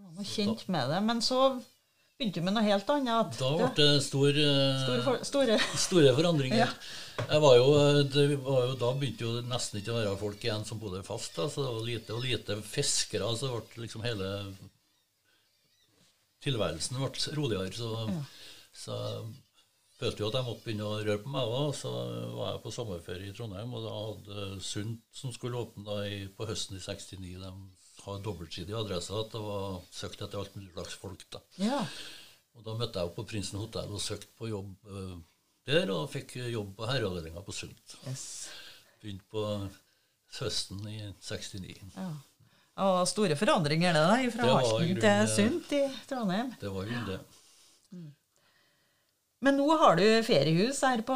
Du 0.02 0.10
var 0.18 0.28
kjent 0.28 0.66
med 0.74 0.90
det. 0.92 0.98
Men 1.06 1.22
så 1.24 1.40
begynte 2.18 2.42
med 2.42 2.56
noe 2.56 2.66
helt 2.66 2.88
annet. 2.90 3.36
Da 3.38 3.50
ble 3.54 3.68
det 3.78 3.90
stor, 4.06 4.30
eh, 4.30 4.80
Store, 4.84 5.02
for, 5.06 5.26
store 5.28 5.60
store 5.88 6.16
forandringer. 6.18 6.64
Ja. 6.68 6.72
Jeg 7.18 7.42
var 7.42 7.56
jo, 7.58 7.70
det 8.14 8.24
var 8.46 8.66
jo, 8.68 8.74
da 8.78 8.90
begynte 8.94 9.26
jo 9.26 9.30
nesten 9.50 9.80
ikke 9.80 9.90
å 9.90 9.96
være 9.98 10.18
folk 10.22 10.44
igjen 10.46 10.66
som 10.68 10.78
bodde 10.78 11.00
fast. 11.06 11.32
Da, 11.34 11.48
så 11.50 11.64
det 11.64 11.72
var 11.74 11.88
lite 11.88 12.14
og 12.14 12.22
lite 12.22 12.58
fiskere. 12.62 13.30
Så 13.34 13.50
ble 13.56 13.86
liksom 13.88 14.04
hele 14.06 14.28
tilværelsen 16.46 17.00
ble 17.02 17.34
roligere. 17.40 17.74
Så, 17.74 17.90
så 18.70 19.00
jeg 19.02 19.26
følte 19.98 20.22
jo 20.22 20.30
at 20.30 20.38
jeg 20.38 20.48
måtte 20.52 20.66
begynne 20.68 20.92
å 20.92 21.00
røre 21.00 21.24
på 21.24 21.34
meg 21.34 21.56
òg. 21.58 21.72
Så 21.80 21.94
var 22.38 22.54
jeg 22.54 22.64
på 22.68 22.76
sommerferie 22.78 23.34
i 23.34 23.38
Trondheim, 23.40 23.74
og 23.74 23.88
da 23.88 23.98
hadde 23.98 24.62
Sundt, 24.70 25.02
som 25.18 25.34
skulle 25.34 25.66
åpne 25.66 25.90
da 25.90 26.00
i, 26.06 26.22
på 26.30 26.50
høsten 26.50 26.78
i 26.78 26.84
69, 26.86 27.34
de 27.42 27.56
har 28.08 28.22
dobbeltsidig 28.26 28.76
adresse. 28.78 29.16
At 29.16 29.34
det 29.34 29.42
var 29.44 29.82
søkt 29.94 30.22
etter 30.24 30.42
alt 30.42 30.56
mulig 30.58 30.72
slags 30.74 31.00
folk. 31.02 31.26
da. 31.34 31.42
Ja. 31.62 31.82
Og 32.58 32.64
Da 32.66 32.78
møtte 32.78 33.02
jeg 33.02 33.10
opp 33.10 33.18
på 33.20 33.28
Prinsen 33.30 33.60
hotell 33.62 33.92
og 33.94 34.02
søkte 34.02 34.32
på 34.40 34.50
jobb 34.50 34.90
uh, 34.90 35.18
der, 35.68 35.92
og 35.94 36.08
fikk 36.10 36.38
jobb 36.48 36.72
på 36.78 36.88
herreavdelinga 36.90 37.44
på 37.46 37.54
Sund. 37.54 37.98
Yes. 38.08 38.24
Begynte 39.04 39.28
på 39.30 39.44
høsten 40.40 40.82
i 40.90 41.02
69. 41.22 41.94
ja. 41.96 42.10
Og 42.78 43.08
store 43.10 43.34
forandringer 43.34 43.96
det 43.96 44.02
da, 44.06 44.18
fra 44.36 44.48
Halten 44.54 45.00
til 45.02 45.30
Sunt 45.32 45.72
i 45.74 45.80
Trondheim. 46.06 46.52
Det 46.62 46.70
var 46.70 46.86
jo 46.86 47.00
det. 47.08 47.16
Men 49.42 49.58
nå 49.58 49.66
har 49.82 49.98
du 49.98 50.06
feriehus 50.26 50.84
her 50.86 51.02
på 51.06 51.16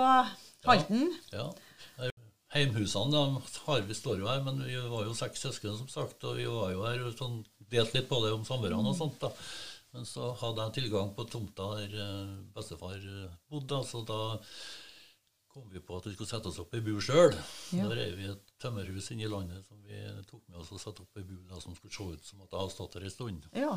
Halten. 0.66 1.12
Ja. 1.34 1.52
Heimhusene 2.52 3.24
har 3.66 3.84
vi 3.88 3.96
står 3.96 4.20
jo 4.20 4.28
her, 4.28 4.42
men 4.44 4.60
vi 4.66 4.76
var 4.76 5.06
jo 5.08 5.16
seks 5.16 5.46
søsken, 5.46 5.78
som 5.80 5.88
sagt, 5.92 6.24
og 6.28 6.36
vi 6.40 6.48
var 6.52 6.74
jo 6.74 6.84
her 6.84 7.04
og 7.08 7.16
sånn, 7.16 7.42
delt 7.72 7.94
litt 7.96 8.10
på 8.10 8.20
det 8.26 8.34
om 8.36 8.44
somrene 8.48 8.92
og 8.92 8.98
sånt. 8.98 9.20
da. 9.24 9.32
Men 9.96 10.08
så 10.08 10.32
hadde 10.40 10.68
jeg 10.68 10.78
tilgang 10.80 11.12
på 11.16 11.28
tomta 11.32 11.68
der 11.80 11.96
eh, 12.00 12.36
bestefar 12.56 12.96
eh, 13.00 13.32
bodde, 13.52 13.80
så 13.88 14.04
da 14.08 14.20
kom 15.52 15.66
vi 15.72 15.82
på 15.84 15.98
at 16.00 16.06
vi 16.08 16.14
skulle 16.16 16.30
sette 16.30 16.48
oss 16.48 16.60
opp 16.64 16.76
i 16.76 16.84
bu 16.84 16.94
sjøl. 17.04 17.36
Ja. 17.76 17.88
Da 17.88 17.96
rev 17.98 18.14
vi 18.20 18.30
et 18.32 18.54
tømmerhus 18.64 19.10
inne 19.12 19.26
i 19.28 19.32
landet 19.32 19.68
som 19.68 19.80
vi 19.84 20.00
tok 20.30 20.46
med 20.48 20.62
oss 20.62 20.72
og 20.72 20.80
satte 20.80 21.04
opp 21.04 21.20
i 21.20 21.26
bu 21.28 21.36
da, 21.50 21.60
som 21.60 21.76
skulle 21.76 21.96
se 21.96 22.08
ut 22.16 22.30
som 22.30 22.44
at 22.46 22.52
jeg 22.54 22.62
hadde 22.62 22.76
stått 22.76 22.96
der 22.96 23.08
ei 23.08 23.12
stund. 23.12 23.50
Ja. 23.52 23.74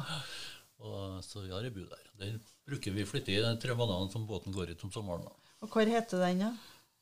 Og, 0.85 1.19
så 1.27 1.43
vi 1.43 1.51
har 1.55 1.67
ei 1.67 1.75
bu 1.75 1.83
der. 1.83 2.05
Den 2.21 2.39
bruker 2.67 2.95
vi 2.95 3.09
flittig 3.09 3.41
de 3.43 3.51
tre 3.63 3.75
månedene 3.75 4.15
som 4.15 4.27
båten 4.29 4.55
går 4.55 4.71
ut 4.75 4.87
om 4.87 4.95
sommeren. 4.95 5.27
da. 5.27 5.59
Og 5.65 5.75
hvor 5.75 5.91
heter 5.91 6.23
den, 6.23 6.47
da? 6.47 6.55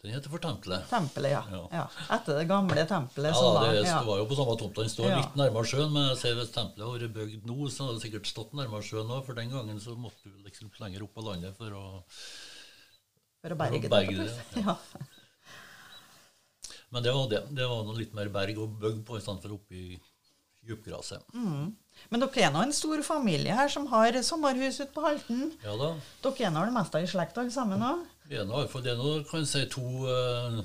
Den 0.03 0.17
heter 0.17 0.33
For 0.33 0.43
tempelet. 0.43 0.89
Tempelet, 0.91 1.31
ja. 1.31 1.43
Ja. 1.53 1.69
ja. 1.71 1.83
Etter 2.17 2.41
det 2.41 2.49
gamle 2.51 2.83
tempelet. 2.91 3.37
Ja, 3.39 3.51
da, 3.55 3.69
det, 3.71 3.93
var 4.09 4.17
jo 4.19 4.25
på 4.27 4.35
samme 4.35 4.57
tomta. 4.59 4.83
Den 4.83 4.91
står 4.91 5.13
litt 5.13 5.37
nærmere 5.39 5.69
sjøen, 5.71 5.93
men 5.95 6.09
jeg 6.09 6.17
ser 6.19 6.35
hvis 6.41 6.51
tempelet 6.57 6.89
hadde 6.89 7.07
vært 7.07 7.15
bygd 7.21 7.45
nå, 7.47 7.59
så 7.71 7.87
hadde 7.87 8.01
det 8.01 8.05
sikkert 8.09 8.27
stått 8.31 8.57
nærmere 8.59 8.83
sjøen 8.83 9.13
òg, 9.15 9.21
for 9.29 9.39
den 9.39 9.53
gangen 9.53 9.79
så 9.85 9.95
måtte 9.95 10.27
du 10.27 10.35
liksom 10.43 10.73
lenger 10.83 11.05
opp 11.07 11.15
på 11.15 11.23
landet 11.29 11.55
for 11.61 11.71
å 11.79 11.85
For 13.45 13.55
å 13.55 13.59
berge 13.61 13.79
for 13.85 13.87
å 13.87 13.95
berge 13.95 14.27
det. 14.27 14.35
Ja. 14.65 14.75
Men 16.93 17.01
det 17.07 17.13
var 17.15 17.31
det. 17.31 17.41
Det 17.55 17.67
var 17.71 17.87
noe 17.87 18.01
litt 18.01 18.19
mer 18.19 18.29
berg 18.35 18.59
og 18.59 18.75
bygg 18.83 18.99
på 19.07 19.21
i 19.21 19.23
stedet 19.23 19.47
for 19.47 19.55
oppi 19.55 19.85
djupgraset. 20.67 21.23
Mm. 21.31 21.79
Men 22.11 22.25
dere 22.25 22.49
er 22.49 22.53
nå 22.55 22.61
en 22.67 22.75
stor 22.75 22.99
familie 23.07 23.55
her 23.55 23.71
som 23.71 23.87
har 23.95 24.19
sommerhus 24.27 24.83
ute 24.83 24.91
på 24.95 25.07
Halten. 25.07 25.55
Ja 25.63 25.79
da. 25.79 25.95
Dere 26.27 26.51
er 26.51 26.55
nå 26.59 26.67
det 26.67 26.75
meste 26.75 27.07
i 27.07 27.13
slekt 27.15 27.39
alle 27.39 27.55
sammen 27.55 27.87
òg? 27.87 28.03
Vi 28.31 28.39
er 28.39 28.47
nå 28.49 28.63
fall 28.71 28.85
det 28.85 28.93
er 28.95 29.01
nå, 29.01 29.13
kan 29.29 29.47
si, 29.49 29.65
to, 29.73 29.85
eh, 30.09 30.61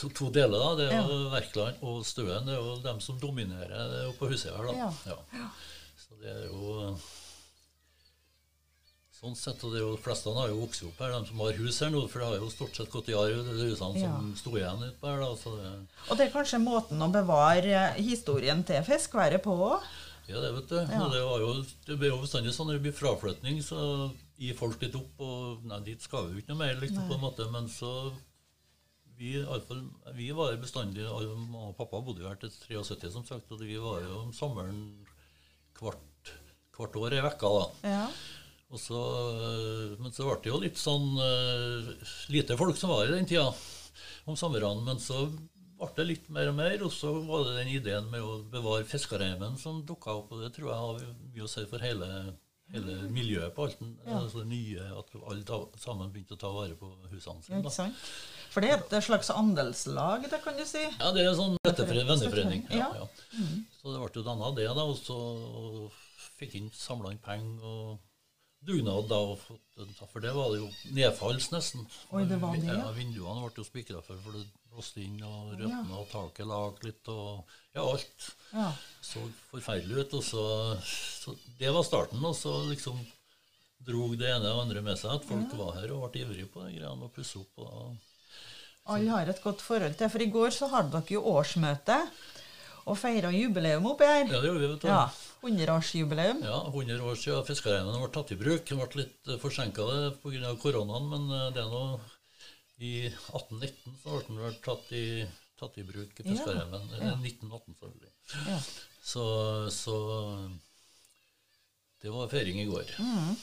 to, 0.00 0.08
to 0.08 0.30
deler. 0.34 0.58
da. 0.58 0.74
Det 0.80 0.86
er 0.90 1.08
jo 1.08 1.18
Verkland 1.32 1.82
og 1.82 2.04
Støen. 2.08 2.46
Det 2.48 2.54
er 2.56 2.60
jo 2.62 2.76
dem 2.84 3.00
som 3.04 3.18
dominerer 3.22 3.74
er 4.00 4.06
jo 4.08 4.14
på 4.18 4.30
huset 4.32 4.52
her. 4.54 4.70
da. 4.70 4.72
Ja. 4.86 5.48
Så 5.96 6.08
Så 6.08 6.20
det 6.22 6.30
er 6.36 6.46
jo 6.48 6.96
Sånn 9.22 9.36
sett, 9.38 9.60
og 9.62 9.70
er 9.78 9.84
De 9.86 9.98
fleste 10.02 10.32
har 10.34 10.48
jo 10.50 10.56
vokst 10.64 10.82
opp 10.82 10.98
her, 10.98 11.12
de 11.14 11.28
som 11.28 11.38
har 11.44 11.52
hus 11.54 11.76
her 11.78 11.90
nå. 11.94 12.00
For 12.10 12.18
det 12.18 12.26
har 12.26 12.40
jo 12.42 12.48
stort 12.50 12.74
sett 12.74 12.90
gått 12.90 13.10
i 13.12 13.14
arv, 13.14 13.44
de 13.46 13.68
husene 13.68 14.00
Ja. 14.00 14.08
som 14.16 14.32
sto 14.34 14.56
igjen 14.58 14.82
utpå 14.88 15.06
her. 15.06 15.20
da, 15.22 15.28
så 15.38 15.52
det... 15.60 15.68
Og 16.10 16.18
det 16.18 16.26
er 16.26 16.32
kanskje 16.34 16.58
måten 16.58 16.98
å 17.06 17.06
bevare 17.14 17.84
historien 18.02 18.64
til 18.66 18.82
fiskværet 18.82 19.44
på 19.44 19.54
òg? 19.54 19.86
Ja, 20.26 20.40
det 20.42 20.50
vet 20.56 20.68
du. 20.72 20.74
Ja. 20.80 21.06
Det, 21.12 21.22
var 21.22 21.38
jo, 21.38 21.52
det 21.86 21.98
blir 22.00 22.10
jo 22.10 22.18
bestandig 22.24 22.50
sånn 22.56 22.66
når 22.72 22.80
det 22.80 22.84
blir 22.88 22.98
fraflytning, 22.98 23.62
så 23.62 24.10
gir 24.42 24.58
folk 24.58 24.82
litt 24.82 24.98
opp. 24.98 25.22
Og 25.22 25.64
nei, 25.70 25.80
dit 25.86 26.02
skal 26.02 26.28
vi 26.28 26.36
jo 26.36 26.42
ikke 26.42 26.52
noe 26.52 26.62
mer, 26.64 26.76
liksom, 26.82 27.06
på 27.08 27.16
en 27.18 27.24
måte. 27.24 27.48
Men 27.54 27.70
så 27.70 27.92
vi, 29.18 29.36
i 29.38 29.64
fall, 29.68 29.82
vi 30.16 30.30
var 30.34 30.52
her 30.52 30.60
bestandig 30.62 31.06
Mamma 31.06 31.68
og 31.70 31.76
pappa 31.78 32.00
bodde 32.02 32.24
jo 32.24 32.30
her 32.30 32.38
til 32.40 32.50
73, 32.50 33.12
som 33.14 33.26
sagt. 33.28 33.52
Og 33.54 33.62
vi 33.62 33.78
var 33.80 34.02
jo 34.04 34.22
om 34.24 34.32
sommeren 34.36 34.84
hvert, 35.78 36.32
hvert 36.76 36.98
år 36.98 37.18
ei 37.18 37.24
uke, 37.24 37.52
da. 37.58 37.92
Ja. 37.94 38.06
Og 38.72 38.80
så, 38.80 38.98
øh, 38.98 39.96
men 40.00 40.14
så 40.16 40.24
ble 40.24 40.38
det 40.40 40.48
jo 40.48 40.60
litt 40.62 40.78
sånn 40.80 41.10
øh, 41.20 41.90
lite 42.32 42.56
folk 42.56 42.78
som 42.80 42.94
var 42.94 43.04
i 43.04 43.12
den 43.12 43.28
tida 43.28 43.50
om 44.24 44.38
somrene. 44.38 44.84
Men 44.86 45.02
så 45.02 45.26
ble 45.28 45.90
det 45.98 46.06
litt 46.08 46.30
mer 46.32 46.48
og 46.48 46.56
mer, 46.56 46.78
og 46.86 46.94
så 46.94 47.12
var 47.26 47.44
det 47.46 47.58
den 47.58 47.74
ideen 47.74 48.08
med 48.10 48.24
å 48.24 48.38
bevare 48.52 48.88
fiskerheimen 48.88 49.58
som 49.60 49.82
dukka 49.86 50.16
opp. 50.22 50.32
Og 50.32 50.44
det 50.44 50.54
tror 50.56 50.70
jeg 50.70 50.80
har 50.86 51.04
mye 51.34 51.44
å 51.44 51.52
si 51.52 51.66
for 51.68 51.84
hele, 51.84 52.08
hele 52.72 53.08
miljøet 53.12 53.54
på 53.56 53.66
Alten. 53.68 53.96
Ja. 54.06 54.18
Altså 54.20 54.42
det 54.42 54.48
nye, 54.52 54.84
At 54.98 55.10
alle 55.28 55.44
ta, 55.48 55.58
sammen 55.78 56.12
begynte 56.12 56.34
å 56.36 56.40
ta 56.40 56.50
vare 56.54 56.74
på 56.78 56.88
husene 57.10 57.40
Ja, 57.40 57.60
sine. 57.62 57.70
sant? 57.70 57.94
For 58.52 58.60
det 58.60 58.70
er 58.70 58.82
et 58.84 59.04
slags 59.06 59.30
andelslag, 59.32 60.26
det 60.30 60.42
kan 60.44 60.56
du 60.56 60.64
si. 60.68 60.82
Ja, 61.00 61.10
det 61.12 61.24
er 61.24 61.34
sånn 61.38 61.56
retteforening, 61.64 62.08
venneforening. 62.10 62.64
Ja, 62.70 62.88
Ja. 62.96 63.04
ja. 63.04 63.06
Så 63.80 63.92
det 63.94 64.00
ble 64.02 64.10
jo 64.20 64.24
danna 64.26 64.50
det, 64.56 64.66
da, 64.76 64.84
og 64.84 64.96
så 65.00 65.18
fikk 66.38 66.54
inn 66.58 66.70
samla 66.74 67.12
inn 67.14 67.18
penger 67.24 67.64
og 67.64 67.98
dugnad, 68.66 69.08
da. 69.08 69.20
For 70.12 70.20
det 70.20 70.32
var 70.36 70.52
det 70.52 70.60
jo 70.60 70.68
nedfalls, 70.94 71.48
nesten. 71.54 71.86
Oi, 72.12 72.24
det 72.28 72.40
var 72.42 72.54
det, 72.56 72.66
ja. 72.68 72.76
Ja, 72.84 72.92
vinduene 72.92 73.40
ble 73.48 73.62
jo 73.64 73.64
spikra 73.66 74.02
for, 74.04 74.16
for 74.22 74.36
det 74.36 74.44
blåste 74.72 75.02
inn, 75.04 75.18
og 75.22 75.54
røttene 75.58 75.98
og 76.00 76.08
taket 76.12 76.48
lag 76.48 76.78
litt, 76.86 77.08
og 77.12 77.56
ja, 77.76 77.82
alt 77.84 78.28
Ja. 78.52 78.68
så 79.04 79.24
forferdelig 79.50 80.06
ut. 80.06 80.14
Og 80.18 80.24
så, 80.24 80.44
så 80.82 81.36
Det 81.58 81.72
var 81.72 81.84
starten, 81.86 82.24
og 82.24 82.36
så 82.36 82.54
liksom 82.70 83.00
drog 83.82 84.16
det 84.18 84.30
ene 84.30 84.52
og 84.52 84.62
andre 84.64 84.82
med 84.84 84.98
seg 84.98 85.16
at 85.16 85.26
folk 85.26 85.54
var 85.58 85.74
her 85.80 85.90
og 85.96 86.10
ble 86.12 86.22
ivrige 86.22 86.50
på 86.52 86.62
de 86.66 86.76
greiene 86.78 87.08
og 87.08 87.12
pusse 87.14 87.40
opp. 87.40 87.58
og... 87.58 87.96
Alle 88.92 89.10
har 89.14 89.28
et 89.30 89.42
godt 89.42 89.60
forhold 89.62 89.94
til 89.94 90.10
For 90.10 90.22
i 90.24 90.30
går 90.30 90.50
så 90.50 90.66
hadde 90.72 90.90
dere 90.90 91.14
jo 91.14 91.20
årsmøte 91.30 91.98
og 92.82 92.96
feira 92.98 93.30
jubileum 93.30 93.84
oppi 93.92 94.06
her. 94.08 94.24
Ja, 94.26 94.40
det 94.42 94.48
gjorde 94.50 94.62
vi, 94.62 94.70
vet 94.72 94.82
du. 94.82 94.88
Ja. 94.90 95.04
100-årsjubileum. 95.42 96.40
Ja, 96.46 96.56
100 96.70 97.04
år 97.06 97.18
siden 97.18 97.44
fiskereimen 97.46 97.98
ble 97.98 98.10
tatt 98.14 98.32
i 98.34 98.38
bruk. 98.38 98.64
Det 98.66 98.78
ble 98.78 99.04
litt 99.04 99.30
forsinka 99.42 99.86
pga. 100.22 100.50
koronaen, 100.62 101.06
men 101.10 101.28
eh, 101.30 101.48
det 101.54 101.62
er 101.62 101.70
nå 101.70 101.82
i 102.82 102.94
1819 103.06 103.96
så 104.02 104.16
ble 104.16 104.24
den 104.28 104.42
vel 104.42 104.58
tatt 104.64 104.92
i, 104.98 105.04
tatt 105.60 105.78
i 105.78 105.86
bruk, 105.86 106.18
fiskereimen. 106.18 106.90
Ja. 106.98 107.14
1918, 107.14 107.78
selvfølgelig. 107.78 108.12
Ja. 108.50 108.58
Så, 109.02 109.24
så 109.74 109.96
det 112.02 112.10
var 112.10 112.30
feiring 112.32 112.60
i 112.62 112.68
går. 112.70 112.94
Mm. 112.98 113.34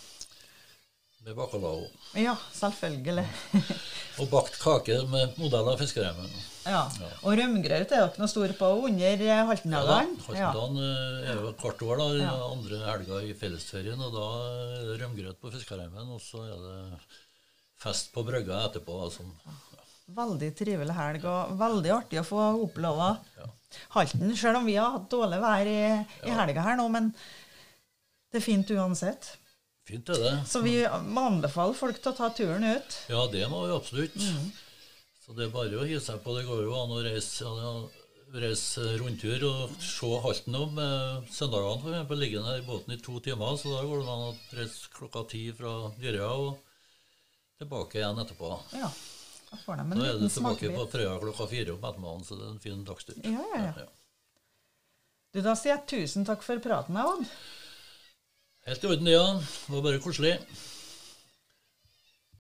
Med 1.24 1.36
bacalao. 1.36 1.84
ja, 2.16 2.36
selvfølgelig. 2.56 3.26
Og 4.20 4.30
bakt 4.32 4.56
kake 4.60 5.02
med 5.12 5.36
modell 5.40 5.68
av 5.68 5.80
fiskereimen. 5.80 6.32
Ja. 6.68 6.86
Og 7.24 7.36
rømgrøt 7.40 7.74
er 7.74 7.88
dere 7.92 8.20
noe 8.20 8.30
store 8.32 8.56
på 8.56 8.68
under 8.88 9.24
Haltendalen? 9.50 10.14
Ja. 10.16 10.52
Haltendalen 10.52 10.80
ja. 10.84 11.34
er 11.34 11.42
jo 11.42 11.54
hvert 11.60 11.84
år, 11.88 12.02
da, 12.04 12.08
Ja. 12.20 12.36
andre 12.50 12.82
helga 12.86 13.22
i 13.28 13.34
fellesferien. 13.40 14.00
Og 14.00 14.16
da 14.16 14.28
er 14.80 14.86
det 14.90 15.00
rømgrøt 15.04 15.40
på 15.44 15.52
fiskereimen, 15.56 16.14
og 16.16 16.24
så 16.24 16.44
er 16.48 16.64
det 16.68 16.80
fest 17.80 18.12
på 18.16 18.24
brygga 18.28 18.62
etterpå. 18.68 19.00
Sånn. 19.14 19.34
Veldig 20.20 20.50
trivelig 20.58 20.96
helg, 20.98 21.26
og 21.30 21.58
veldig 21.60 21.92
artig 21.96 22.22
å 22.22 22.28
få 22.28 22.46
oppleve 22.66 23.12
Ja. 23.40 23.50
Halten. 23.94 24.32
Selv 24.36 24.58
om 24.58 24.66
vi 24.66 24.80
har 24.80 24.96
hatt 24.96 25.10
dårlig 25.12 25.38
vær 25.44 25.68
i, 25.70 25.82
i 26.26 26.34
helga 26.34 26.64
her 26.66 26.80
nå, 26.80 26.88
men 26.90 27.12
det 28.32 28.40
er 28.40 28.46
fint 28.46 28.72
uansett. 28.74 29.36
fint 29.86 30.10
er 30.10 30.24
det. 30.24 30.32
Så 30.50 30.64
vi 30.66 30.80
må 31.06 31.28
anbefale 31.30 31.78
folk 31.78 32.00
til 32.02 32.12
å 32.12 32.18
ta 32.18 32.32
turen 32.34 32.66
ut. 32.66 32.98
Ja, 33.10 33.28
det 33.30 33.46
må 33.52 33.62
vi 33.68 33.76
absolutt. 33.76 34.18
Mm. 34.18 34.50
Så 35.22 35.36
det 35.38 35.46
er 35.46 35.54
bare 35.54 35.78
å 35.78 35.86
hive 35.86 36.02
seg 36.02 36.18
på. 36.26 36.34
Det 36.38 36.48
går 36.50 36.64
jo 36.66 36.74
an 36.80 36.96
å 36.98 37.04
reise, 37.06 37.46
ja, 37.46 37.74
reise 38.42 38.88
rundtur 39.02 39.46
og 39.52 39.76
se 39.82 40.10
Halten 40.26 40.58
om. 40.58 40.82
Søndagene 41.30 41.82
for 41.84 41.94
eksempel, 41.94 42.22
ligger 42.24 42.42
den 42.42 42.50
her 42.50 42.64
i 42.64 42.66
båten 42.66 42.98
i 42.98 43.00
to 43.06 43.20
timer, 43.26 43.54
så 43.62 43.76
da 43.76 43.86
går 43.86 44.02
det 44.02 44.16
an 44.16 44.26
å 44.32 44.34
reise 44.58 44.90
klokka 44.98 45.28
ti 45.30 45.44
fra 45.54 45.76
Dyrøya 46.02 46.32
og 46.34 46.58
tilbake 47.60 48.00
igjen 48.00 48.20
etterpå. 48.24 48.50
Ja, 48.80 48.90
da 49.52 49.58
får 49.66 49.80
de 49.82 49.86
en 49.86 50.00
Da 50.00 50.10
er 50.10 50.20
du 50.20 50.26
tilbake 50.30 50.56
på 50.56 50.66
smakebit. 50.72 50.92
Frøya 50.96 51.16
klokka 51.24 51.48
fire 51.52 51.76
om 51.76 51.80
ettermiddagen, 51.84 52.26
så 52.28 52.38
det 52.40 52.46
er 52.48 52.52
en 52.56 52.62
fin 52.66 52.84
dagstur. 52.88 53.22
Ja, 53.24 53.46
ja, 53.56 53.72
ja. 53.84 53.88
Du, 55.34 55.42
Da 55.46 55.54
sier 55.60 55.76
jeg 55.76 55.86
tusen 55.92 56.26
takk 56.26 56.42
for 56.46 56.62
praten, 56.64 56.98
Odd. 56.98 57.26
Helt 58.70 58.84
i 58.84 58.88
orden, 58.90 59.08
ja. 59.12 59.26
Det 59.40 59.74
var 59.76 59.86
bare 59.86 60.02
koselig. 60.04 60.34